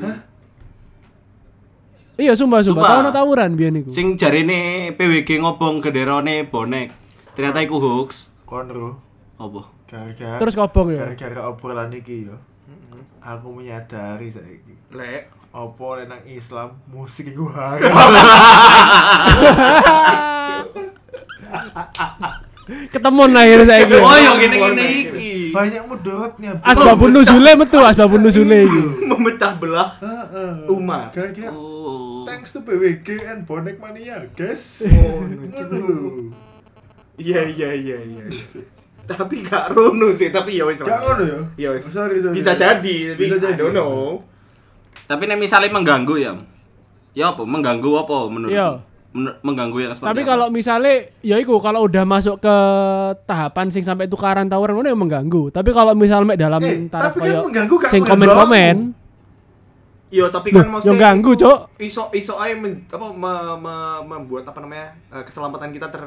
[2.19, 2.83] Iya, sumpah sumpah.
[2.83, 2.91] Sumpah.
[2.91, 3.91] Tahu no tawuran biyen iku.
[3.95, 6.91] Sing jarine PWG ngobong genderone bonek.
[7.35, 8.31] Ternyata iku hoax.
[8.43, 8.99] Konro.
[9.39, 9.71] Apa?
[9.87, 11.07] Gara-gara Terus kobong ya.
[11.07, 12.37] gara-gara obrolan iki yo.
[13.23, 14.75] Aku menyadari saiki.
[14.89, 15.29] lek
[15.59, 17.83] Apa nek nang Islam musik haram.
[22.69, 23.97] Ketemu akhirnya saiki.
[23.97, 25.33] Oh, yo ngene-ngene iki.
[25.51, 26.51] Banyak mudorotnya.
[26.61, 26.69] Bro.
[26.69, 28.81] Asbabun nuzule metu, asbabun nuzule iki.
[29.09, 30.69] memecah belah Heeh.
[30.69, 31.11] umat
[31.51, 32.23] Oh.
[32.29, 34.85] Thanks to PWG and Bonek Mania, guys.
[34.85, 35.25] Oh,
[35.73, 36.29] lho.
[37.19, 38.25] Iya iya iya iya.
[39.09, 40.85] tapi gak rono sih, tapi ya wis.
[40.85, 41.41] Gak ngono ya?
[41.57, 41.89] Ya wis.
[41.89, 42.37] Sorry, sorry.
[42.37, 43.57] Bisa jadi, tapi Bisa I jadi.
[43.57, 44.21] don't know.
[45.09, 46.33] Tapi nek misalnya mengganggu ya.
[47.17, 47.43] Ya apa?
[47.43, 48.53] Mengganggu apa menurut?
[48.53, 48.85] Iya.
[49.09, 50.29] Menur- mengganggu yang seperti Tapi apa?
[50.29, 50.95] kalau misalnya
[51.25, 52.57] ya iku kalau udah masuk ke
[53.25, 55.49] tahapan sing sampai tukaran tawuran ngono yang mengganggu.
[55.49, 58.77] Tapi kalau misalnya dalam Eh, taraf tapi kan koyo mengganggu gak sing komen-komen,
[60.09, 61.59] Iya, tapi kan maksudnya yang ganggu, Cok.
[61.79, 64.97] Iso iso men, apa me- me- membuat apa namanya?
[65.09, 66.01] eh, keselamatan kita ter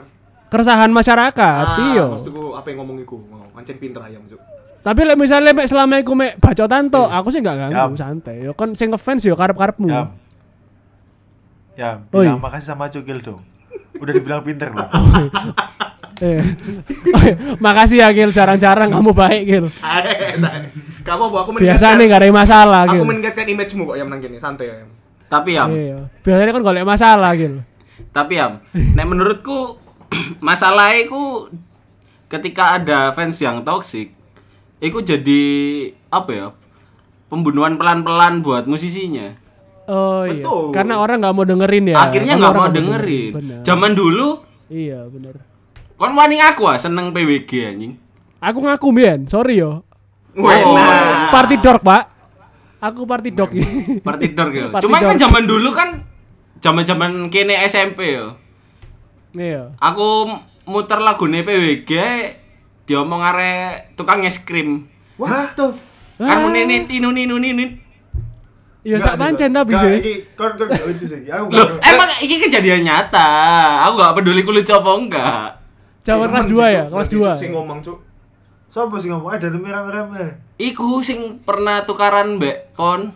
[0.49, 2.05] keresahan masyarakat, Ah, iya.
[2.05, 3.17] Maksudku apa yang ngomong iku?
[3.23, 4.41] Mau pancen pinter ayam, Cuk.
[4.81, 7.91] Tapi lek misalnya mek selama iku mek bacotan to, aku sih enggak ganggu, Yam.
[7.93, 8.41] santai.
[8.41, 9.85] Yo kan sing ngefans yo karep-karepmu.
[9.87, 10.07] Yam.
[11.73, 12.25] Yam, Oi.
[12.25, 13.41] bilang makasih sama Cugil dong.
[13.95, 14.89] Udah dibilang pinter loh.
[16.21, 16.37] Eh.
[16.37, 16.45] Iya.
[17.57, 19.65] Makasih ya Gil, jarang-jarang kamu baik Gil.
[21.01, 24.37] Kamu apa aku Biasa nih gak ada masalah Aku meningkatkan image-mu kok yang nang kene,
[24.37, 24.85] santai ya.
[25.25, 25.97] Tapi ya, Iya.
[26.21, 27.65] Biasanya kan golek masalah Gil.
[28.13, 29.81] tapi ya, nek menurutku
[30.45, 31.49] masalahnya itu
[32.27, 34.13] ketika ada fans yang toxic,
[34.81, 35.41] itu jadi
[36.09, 36.47] apa ya?
[37.29, 39.37] Pembunuhan pelan-pelan buat musisinya.
[39.87, 40.41] Oh iya.
[40.43, 40.73] Betul.
[40.73, 41.97] Karena orang nggak mau dengerin ya.
[42.01, 43.31] Akhirnya nggak mau dengerin.
[43.31, 43.59] Bener.
[43.63, 45.35] Zaman dulu, Iya bener.
[45.95, 47.93] kon wani aku ah seneng PWG anjing.
[48.41, 49.85] Aku ngaku Mien, sorry yo.
[50.33, 51.29] Wah, Aku nah.
[51.29, 52.03] party dog pak.
[52.81, 53.53] Aku party dog.
[54.07, 54.65] Party dog ya.
[54.81, 56.01] Cuman kan zaman dulu kan
[56.57, 58.33] zaman-zaman kene SMP yo.
[59.37, 59.77] Iya.
[59.77, 60.25] Aku
[60.65, 61.91] muter lagune PWG
[62.91, 64.91] diomong arek tukang es krim.
[65.15, 67.65] What the f- Kan nini ninu ninu ninu.
[68.81, 69.93] Iya sak sih, pancen tapi sih.
[70.01, 71.21] Iki kon kon gak lucu sih.
[71.29, 73.29] Aku Loh, emang ini kejadian nyata.
[73.87, 75.47] Aku gak peduli kulit apa enggak.
[76.01, 77.21] Eh, kelas temen 2 sih, ya, kelas Berarti, 2.
[77.21, 77.97] Cuk, Sing ngomong, Cuk.
[78.73, 79.29] Siapa sih ngomong?
[79.37, 80.33] Ada tuh merah-merah.
[80.57, 83.13] Iku sing pernah tukaran mbek kon.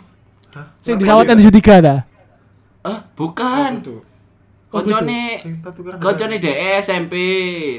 [0.86, 2.00] Sing disawat yang di tiga dah.
[2.86, 3.82] Eh, bukan.
[4.72, 6.02] Tukaran.
[6.04, 7.14] koncone DE SMP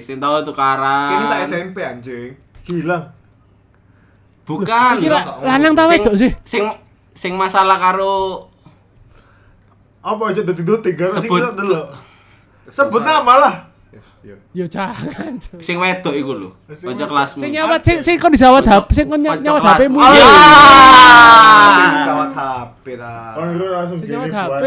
[0.00, 1.12] sing tau tukaran.
[1.12, 2.32] Kini saya SMP anjing.
[2.66, 3.04] hilang.
[4.46, 4.94] Bukan.
[5.02, 6.30] Kira lanang ta Sing- wedok sih?
[6.46, 6.62] Sing
[7.16, 8.46] sing masalah karo
[10.06, 11.82] Apa aja dadi doting kan sing dulu.
[12.70, 13.54] Sebut nama lah.
[14.54, 15.38] Yo jangan.
[15.58, 16.50] Sing wedok iku lho.
[16.70, 17.42] Kanca kelasmu.
[17.42, 19.62] Sing nyawat sing sing kon disawat HP, sing kon nyawat.
[19.62, 19.98] HP-mu.
[20.02, 20.14] Ah!
[21.74, 23.34] Sing pesawat HP ta.
[23.34, 24.62] Kon langsung Sing gini buat.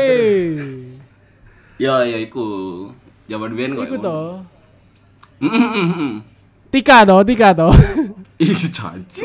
[1.80, 2.44] Ya ya iku.
[3.32, 3.88] Jaman biyen kok.
[3.88, 4.20] Iku to.
[6.76, 7.72] Tika to, Tika to.
[8.44, 9.24] Ih janji.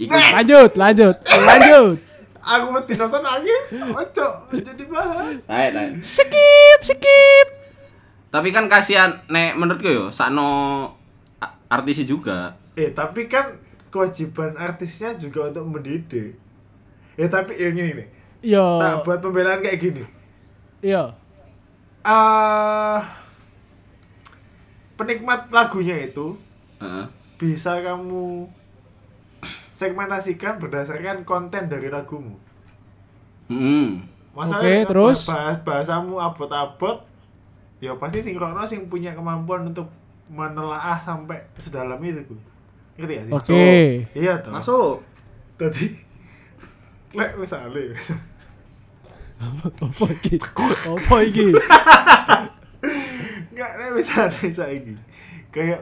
[0.00, 1.96] Iku Lanjut, lanjut, lanjut.
[2.40, 3.66] Aku mesti nonton nangis.
[3.76, 5.44] Ojo, ojo dibahas.
[5.44, 5.92] Naik, naik.
[6.00, 7.48] Skip, skip.
[8.32, 10.88] Tapi kan kasihan nek menurutku yo sakno
[11.68, 12.56] artis juga.
[12.80, 13.60] Eh, tapi kan
[13.92, 16.40] kewajiban artisnya juga untuk mendidik.
[17.20, 18.08] Ya tapi yang ini nih.
[18.40, 18.80] Yo.
[18.80, 20.04] Nah, buat pembelaan kayak gini.
[20.80, 21.12] Yo.
[22.00, 23.04] ah
[24.96, 26.32] penikmat lagunya itu
[26.80, 27.04] Heeh.
[27.36, 28.48] bisa kamu
[29.76, 32.40] segmentasikan berdasarkan konten dari lagumu.
[33.52, 34.08] Hmm.
[34.32, 35.28] Oke, terus?
[35.28, 37.04] bahas bahasamu abot-abot,
[37.84, 39.92] ya pasti sinkrono sing punya kemampuan untuk
[40.32, 42.24] menelaah sampai sedalam itu.
[42.24, 42.36] Bu.
[42.96, 43.32] Ngerti gak sih?
[43.36, 43.64] Oke.
[44.16, 44.52] Iya toh.
[44.56, 44.96] Masuk.
[45.60, 45.92] Tadi
[47.18, 48.29] lek misalnya misal-
[49.40, 50.36] Apa iki?
[50.36, 51.48] Apa iki?
[53.50, 54.94] Enggak, lek misalnya saiki
[55.50, 55.80] kayak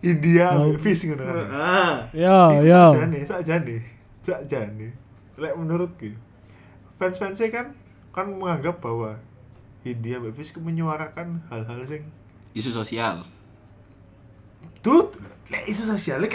[0.00, 0.72] India Oh.
[0.78, 1.36] fish ngono kan.
[1.50, 1.94] Ah.
[2.14, 2.82] Yo, Iku yo.
[2.94, 3.76] Sakjane, sakjane.
[4.22, 4.88] Sakjane.
[5.36, 6.08] Lek menurutku
[6.96, 7.66] fans-fansnya kan
[8.08, 9.20] kan menganggap bahwa
[9.84, 12.08] India Fish menyuarakan hal-hal sing
[12.56, 13.20] Isu sosial.
[14.80, 15.12] tut
[15.46, 16.34] lek isu sosial lek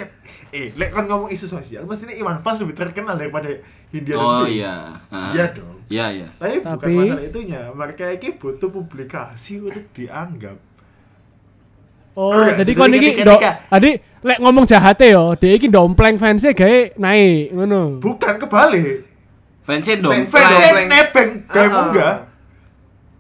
[0.50, 3.52] eh lek kan ngomong isu sosial mesti ini Iwan Fals lebih terkenal daripada
[3.92, 4.56] India Oh Fish.
[4.58, 4.76] iya.
[5.12, 5.78] Iya dong.
[5.86, 6.28] Iya iya.
[6.34, 10.56] Tapi, bukan Tapi- masalah itunya, mereka ini butuh publikasi untuk dianggap.
[12.12, 13.90] Oh, Oke, jadi kon iki do, tadi
[14.22, 18.00] lek ngomong jahate yo, dia iki dompleng fansnya gawe naik ngono.
[18.00, 19.08] Bukan kebalik.
[19.64, 20.12] Fansin dong.
[20.12, 21.72] Fans- Fansnya nebeng gawe Ah.
[21.72, 22.16] munggah.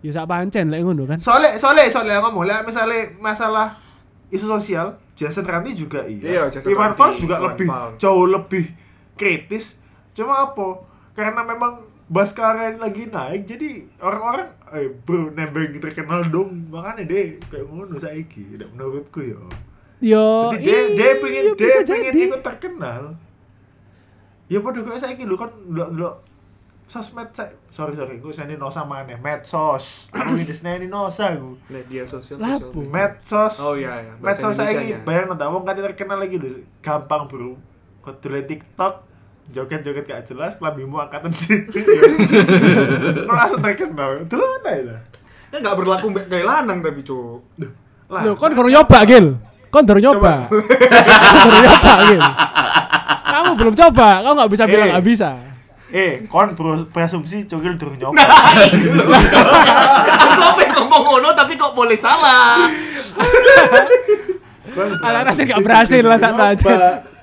[0.01, 1.19] Ya sak pancen lek ngono kan.
[1.19, 3.79] Soalnya soalnya soalnya ngomong lah misalnya masalah
[4.27, 6.25] isu sosial, Jason Ranti juga iya.
[6.25, 7.95] Iya, Jason Iwan Ranti, Fals juga Iwan lebih Fals.
[8.01, 8.65] jauh lebih
[9.13, 9.77] kritis.
[10.11, 10.67] Cuma apa?
[11.13, 11.73] Karena memang
[12.11, 17.95] Baskara ini lagi naik, jadi orang-orang eh bro nebeng terkenal dong, makanya deh kayak ngono
[17.95, 19.39] saiki, tidak menurutku ya.
[20.03, 22.21] Yo, Jadi dia dia iya, pengen dia bisa pengen jadi.
[22.27, 23.01] ikut terkenal.
[24.51, 26.15] Ya pada kayak saiki lho kan ndelok ndelok
[26.91, 32.03] sosmed saya sorry sorry gue seni nosa mana medsos aku ini seni nosa gue Media
[32.03, 32.35] sosial.
[32.35, 32.67] Media.
[32.83, 34.11] medsos Oh iya iya.
[34.19, 37.55] Medsos saya ini bayang nonton wong kan terkenal lagi lho gampang bro
[38.01, 39.07] kok dulu TikTok
[39.47, 41.63] joget-joget gak jelas kelabimu angkatan sih
[43.27, 44.95] lo langsung terkenal dulu itu
[45.47, 47.43] Ya nggak berlaku kayak lanang tapi cuk.
[48.07, 49.35] lah Loh, kon baru nyoba, Gil.
[49.67, 50.47] Kon baru nyoba.
[51.43, 52.21] Baru nyoba, Gil.
[53.21, 54.91] Kamu belum coba, kamu nggak bisa bilang Eh.
[54.95, 55.29] nggak bisa.
[55.91, 56.55] Eh kon
[56.87, 58.23] preasumsi cokil durung nyoba
[60.21, 62.71] Aku pengen ngomong ngono tapi kok boleh salah.
[65.03, 66.71] Anak-anak nggak berhasil lah, tak tahu.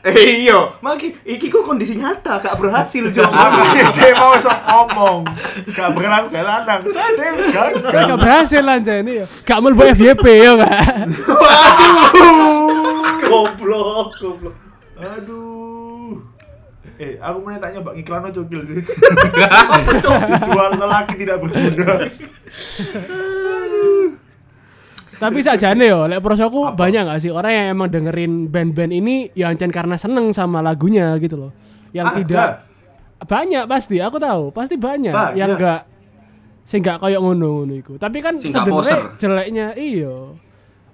[0.07, 3.03] Eh iya, maki iki ku kondisi nyata gak berhasil.
[3.11, 5.27] Makanya dia mau sok ngomong
[5.75, 9.27] Gak berlaku kayak lanang Sadar Gak gagal berhasil lah ini ya.
[9.43, 11.07] Gak mau buat FYP ya kan.
[13.27, 14.55] goblok, goblok.
[15.03, 15.38] Aduh
[16.99, 18.83] Eh, aku mau tanya mbak iklan lo cokil sih
[20.35, 22.11] Dijual lelaki tidak berguna
[25.19, 29.55] Tapi sajane yo, lek prosoku banyak gak sih orang yang emang dengerin band-band ini yang
[29.55, 31.53] ancen karena seneng sama lagunya gitu loh.
[31.91, 32.19] Yang Ada.
[32.23, 32.49] tidak
[33.27, 35.35] banyak pasti, aku tahu, pasti banyak, Banyak.
[35.35, 35.91] yang enggak
[36.63, 37.95] sing gak koyo ngono-ngono iku.
[37.99, 40.39] Tapi kan sebenarnya jeleknya iyo.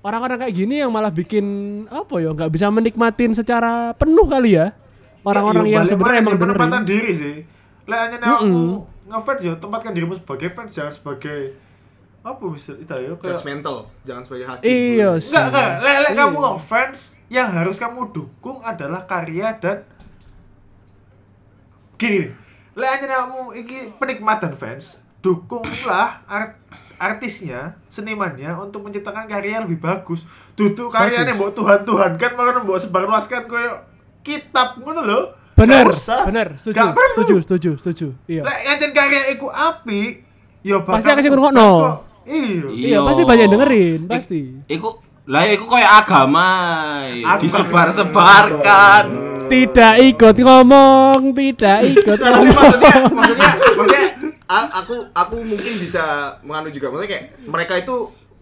[0.00, 1.44] Orang-orang kayak gini yang malah bikin
[1.92, 4.72] apa ya, nggak bisa menikmatin secara penuh kali ya.
[5.24, 6.86] Orang-orang Ya, yang sebenarnya emang sih, penempatan dengerin.
[6.86, 7.36] diri sih
[7.84, 8.64] Lah hanya aku
[9.04, 11.52] ngefans ya tempatkan dirimu sebagai fans jangan sebagai
[12.20, 14.64] apa bisa itu ya kayak Judgmental, jangan sebagai hakim.
[14.64, 15.28] Iya sih.
[15.28, 15.70] Enggak, enggak.
[15.78, 16.16] Lek Iya.
[16.18, 16.98] kamu ngefans,
[17.28, 19.84] yang harus kamu dukung adalah karya dan
[21.94, 22.32] gini.
[22.72, 26.58] Lek aja kamu iki penikmat dan fans, dukunglah art
[26.96, 30.24] artisnya, senimannya untuk menciptakan karya yang lebih bagus.
[30.54, 33.84] Duduk karyanya mbok Tuhan-Tuhan kan malah mbok sebarluaskan koyo
[34.24, 35.20] kitab ngono lho.
[35.54, 35.86] Bener,
[36.26, 37.12] bener, setuju, Gak perlu.
[37.14, 38.06] setuju, setuju, setuju.
[38.26, 38.42] Iya.
[38.42, 40.00] Lek ngajen karya iku api,
[40.60, 41.68] ya bakal Pasti akan ngrungokno.
[41.70, 41.96] kok.
[42.24, 42.66] Iya.
[42.74, 44.40] Iya, pasti banyak yang dengerin, pasti.
[44.66, 44.88] Iku
[45.24, 46.48] lah iku kayak agama
[47.06, 47.38] Agama.
[47.38, 49.04] disebar-sebarkan.
[49.44, 52.50] Tidak ikut ngomong, tidak ikut Tapi ngomong.
[52.50, 54.04] maksudnya, maksudnya, maksudnya,
[54.74, 56.04] aku, aku mungkin bisa
[56.40, 56.88] menganu juga.
[56.88, 57.94] Maksudnya kayak mereka itu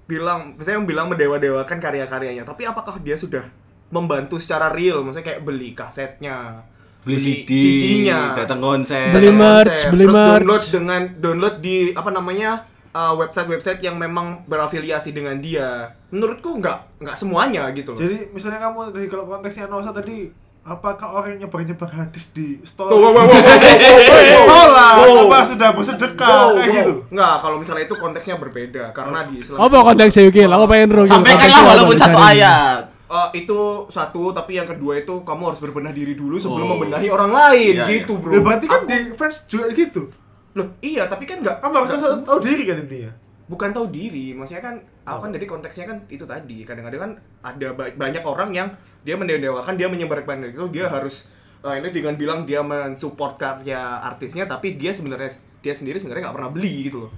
[0.06, 2.42] bilang, misalnya bilang mendewa-dewakan karya-karyanya.
[2.42, 3.44] Tapi apakah dia sudah
[3.92, 5.04] membantu secara real?
[5.04, 6.64] Maksudnya kayak beli kasetnya,
[7.02, 9.10] Beli CD, CD-nya, datang konser.
[9.10, 10.30] Beli merch, konser, beli terus merch.
[10.38, 12.50] download dengan download di apa namanya
[12.94, 15.98] uh, website-website yang memang berafiliasi dengan dia.
[16.14, 17.98] Menurutku nggak nggak semuanya gitu loh.
[17.98, 20.30] Jadi misalnya kamu dari kalau konteksnya Nosa tadi
[20.62, 23.34] apakah orang yang nyebar-nyebar hadis di store Tuh, wow, wow, wow,
[25.02, 25.26] Wow.
[25.26, 29.58] apa sudah bersedekah Wow, kayak gitu Nggak, kalau misalnya itu konteksnya berbeda karena di Islam
[29.58, 30.46] Apa konteksnya Yuki?
[30.46, 31.10] Aku pengen rugi.
[31.10, 32.91] Sampaikanlah walaupun satu ayat.
[33.12, 36.70] Eh, itu satu tapi yang kedua itu kamu harus berbenah diri dulu sebelum Oh.
[36.74, 38.32] membenahi orang lain Iya, gitu bro.
[38.32, 40.08] Ya berarti kan Aku- di fans juga gitu.
[40.52, 41.92] Loh iya tapi kan nggak kamu harus
[42.22, 43.12] tahu diri kan intinya?
[43.44, 46.64] Bukan tahu diri maksudnya kan aku kan dari konteksnya kan itu tadi.
[46.64, 48.68] Kadang-kadang kan ada ba- banyak orang yang
[49.02, 51.28] dia mendewakan dia menyebarkan itu dia harus
[51.60, 55.28] eh, ini dengan bilang dia mensupport karya artisnya tapi dia sebenarnya
[55.60, 57.10] dia sendiri sebenarnya nggak pernah beli gitu loh.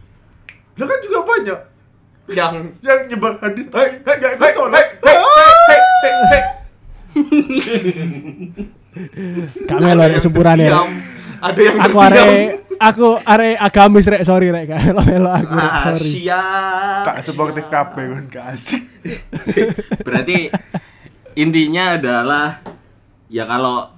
[0.75, 1.61] Lah kan juga banyak.
[2.27, 4.87] Yang yang nyebar hadis Hei, tapi nggak ikut hei, sholat
[9.65, 10.21] Gak melo rek
[10.61, 10.81] ya.
[11.41, 12.25] Ada yang Aku are
[12.75, 14.65] aku are agamis rek, sorry rek.
[14.67, 16.11] Gak melo melo aku rek, ah, sorry.
[16.11, 18.83] siap kak sportif kabeh kan gak asik
[20.01, 20.49] Berarti
[21.35, 22.63] intinya adalah
[23.27, 23.91] ya kalau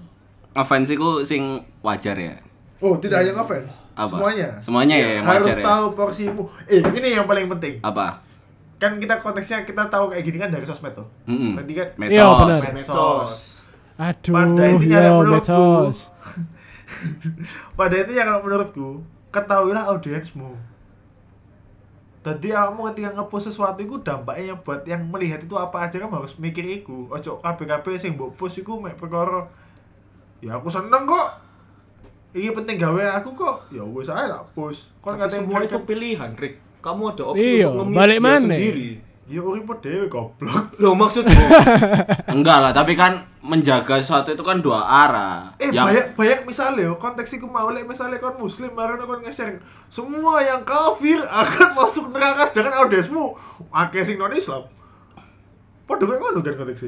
[0.53, 1.43] ngefans itu sing
[1.81, 2.35] wajar ya.
[2.79, 4.09] oh tidak hanya ngefans Apa?
[4.11, 5.65] semuanya Semuanya ya yang harus wajar ya.
[5.65, 8.21] tahu porsimu eh ini yang paling penting Apa?
[8.77, 11.57] Kan kita konteksnya kita tahu kayak gini kan dari sosmed tuh Mm-mm.
[11.57, 12.13] berarti kan Medsos.
[12.13, 12.61] Iya, benar.
[12.77, 13.33] medsos
[13.97, 15.99] Aduh, Pada intinya yo menurutku, medsos.
[17.79, 18.89] pada itu yang menurutku
[19.33, 20.53] ketahuilah audiensmu
[22.21, 26.27] jadi kamu ketika ngepost sesuatu itu dampaknya yang buat yang melihat itu apa aja kamu
[26.27, 29.47] harus mikir iku ojo kabeh-kabeh sing mbok post iku mek perkara
[30.43, 31.29] ya aku seneng kok
[32.35, 35.87] ini penting gawe aku kok ya wes ae tak post kon Tapi semua itu kan
[35.87, 38.39] pilihan Rick kamu ada opsi Iya, untuk nge balik mana?
[38.39, 38.91] sendiri
[39.27, 41.35] ya uripo dhewe goblok loh maksudku
[42.35, 45.51] Enggak lah, tapi kan menjaga sesuatu itu kan dua arah.
[45.57, 49.23] Eh Yang- banyak banyak misalnya yo konteks iku mau lek misalnya kon muslim baru kon
[49.23, 53.35] nge-share semua yang kafir akan masuk neraka sedangkan audiensmu
[53.69, 54.67] akeh sing non Islam.
[55.87, 56.83] Padha kayak ngono kan konteks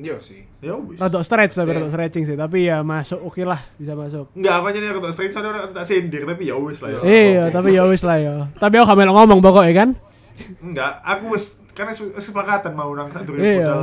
[0.00, 0.96] iya sih Ya wis.
[0.96, 4.30] Rodok stretch tapi rodok stretching sih, tapi ya masuk oke lah, bisa masuk.
[4.38, 7.00] Enggak apa jadi aku tak stream sana orang tak sindir tapi ya wis lah ya.
[7.02, 8.34] Iya, tapi ya wis lah ya.
[8.56, 9.88] Tapi aku gak ngomong pokoknya kan.
[10.62, 13.68] Enggak, aku wis karena kesepakatan mau nang satu Iya.
[13.68, 13.82] budal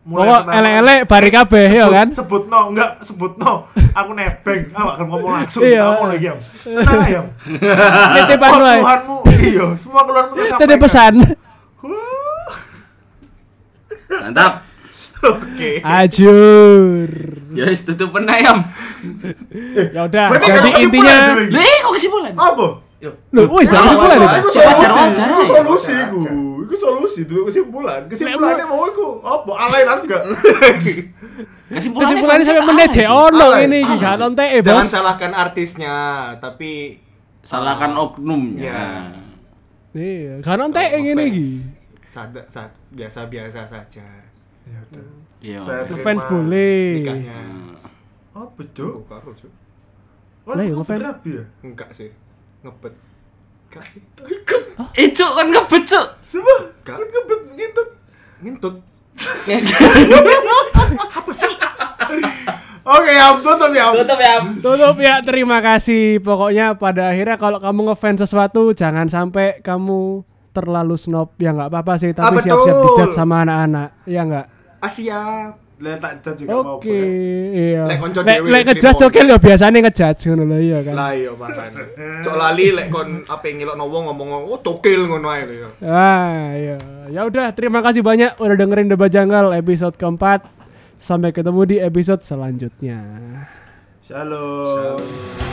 [0.00, 2.08] Pokok elek-elek bari kabeh ya kan.
[2.08, 3.68] Sebut no, enggak sebut no.
[3.92, 5.60] Aku nebeng, aku akan ngomong langsung.
[5.60, 5.92] Iya.
[5.92, 6.38] Kamu lagi am.
[6.40, 7.26] Tenang.
[8.16, 8.80] Titipan Semua wae.
[8.80, 11.14] Tuhanmu, iya, semua keluarmu Tadi pesan.
[14.08, 14.69] Mantap.
[15.20, 15.70] Oke.
[15.84, 17.08] Ajur.
[17.52, 18.64] Ya wis tutup ayam.
[19.92, 21.52] Ya udah, jadi intinya ini.
[21.52, 22.32] Lih, kok kesimpulan?
[22.32, 22.66] Apa?
[23.32, 24.38] Loh, wis dah kesimpulan itu.
[24.40, 26.20] Iku Wajar, solusi, iku
[26.64, 26.74] iku.
[26.76, 28.00] solusi itu kesimpulan.
[28.08, 29.52] Kesimpulannya mau iku apa?
[29.68, 30.22] Alain agak.
[31.70, 33.16] Kesimpulannya, Kesimpulannya sampai Vincent menit alay, cek cuy.
[33.30, 34.04] ono Alay, ini iki alay.
[34.04, 34.92] gak nonton eh Jangan bos.
[34.92, 35.94] salahkan artisnya,
[36.42, 36.72] tapi
[37.40, 38.68] Salahkan oknumnya.
[38.68, 38.84] Ya.
[39.96, 41.46] Iya, gak nonton no ini iki.
[42.92, 44.06] biasa-biasa saja.
[44.68, 45.04] Ya udah.
[45.40, 45.58] Iya.
[45.64, 45.82] Saya.
[46.04, 47.00] Fans boleh.
[47.00, 47.36] Nikahnya.
[48.36, 48.62] Apa?
[48.62, 49.52] Oh, karo, Cuk.
[50.48, 50.98] Oh, Lah, ya, lu ngefans.
[51.00, 51.44] terapi ya?
[51.62, 52.10] Enggak sih.
[52.64, 52.94] Ngebet.
[53.68, 54.00] Enggak sih.
[54.96, 56.06] Eh, Cuk, kan ngebet, Cuk.
[56.26, 56.96] Coba, Enggak.
[56.96, 57.88] kan ngebet ngintut.
[58.40, 58.74] Ngintut.
[62.80, 63.86] Oke, ya, tutup ya.
[63.92, 64.34] Tutup ya.
[64.58, 66.18] Tutup ya, terima kasih.
[66.24, 71.34] Pokoknya pada akhirnya kalau kamu ngefans sesuatu jangan sampai kamu terlalu snob.
[71.36, 73.88] Ya nggak apa-apa sih, tapi Ah, siap-siap dijat sama anak-anak.
[74.04, 74.46] Ya nggak?
[74.80, 75.22] Asia.
[75.80, 76.92] Lah tak cat juga mau Oke,
[77.56, 77.88] iya.
[77.88, 78.92] Lek konco dhewe lek terima.
[78.92, 80.92] cokel ya biasanya ngejudge ngono lho iya kan.
[80.92, 81.84] Lah iya makane.
[82.20, 85.68] Cok lali lek kon apa ngelokno wong ngomong oh cokil ngono ae lho ya.
[85.80, 86.76] Ah, iya.
[87.08, 90.44] Ya udah, terima kasih banyak udah dengerin Debat Janggal episode keempat.
[91.00, 93.00] Sampai ketemu di episode selanjutnya.
[94.04, 95.00] Shalom.
[95.00, 95.49] Shalom.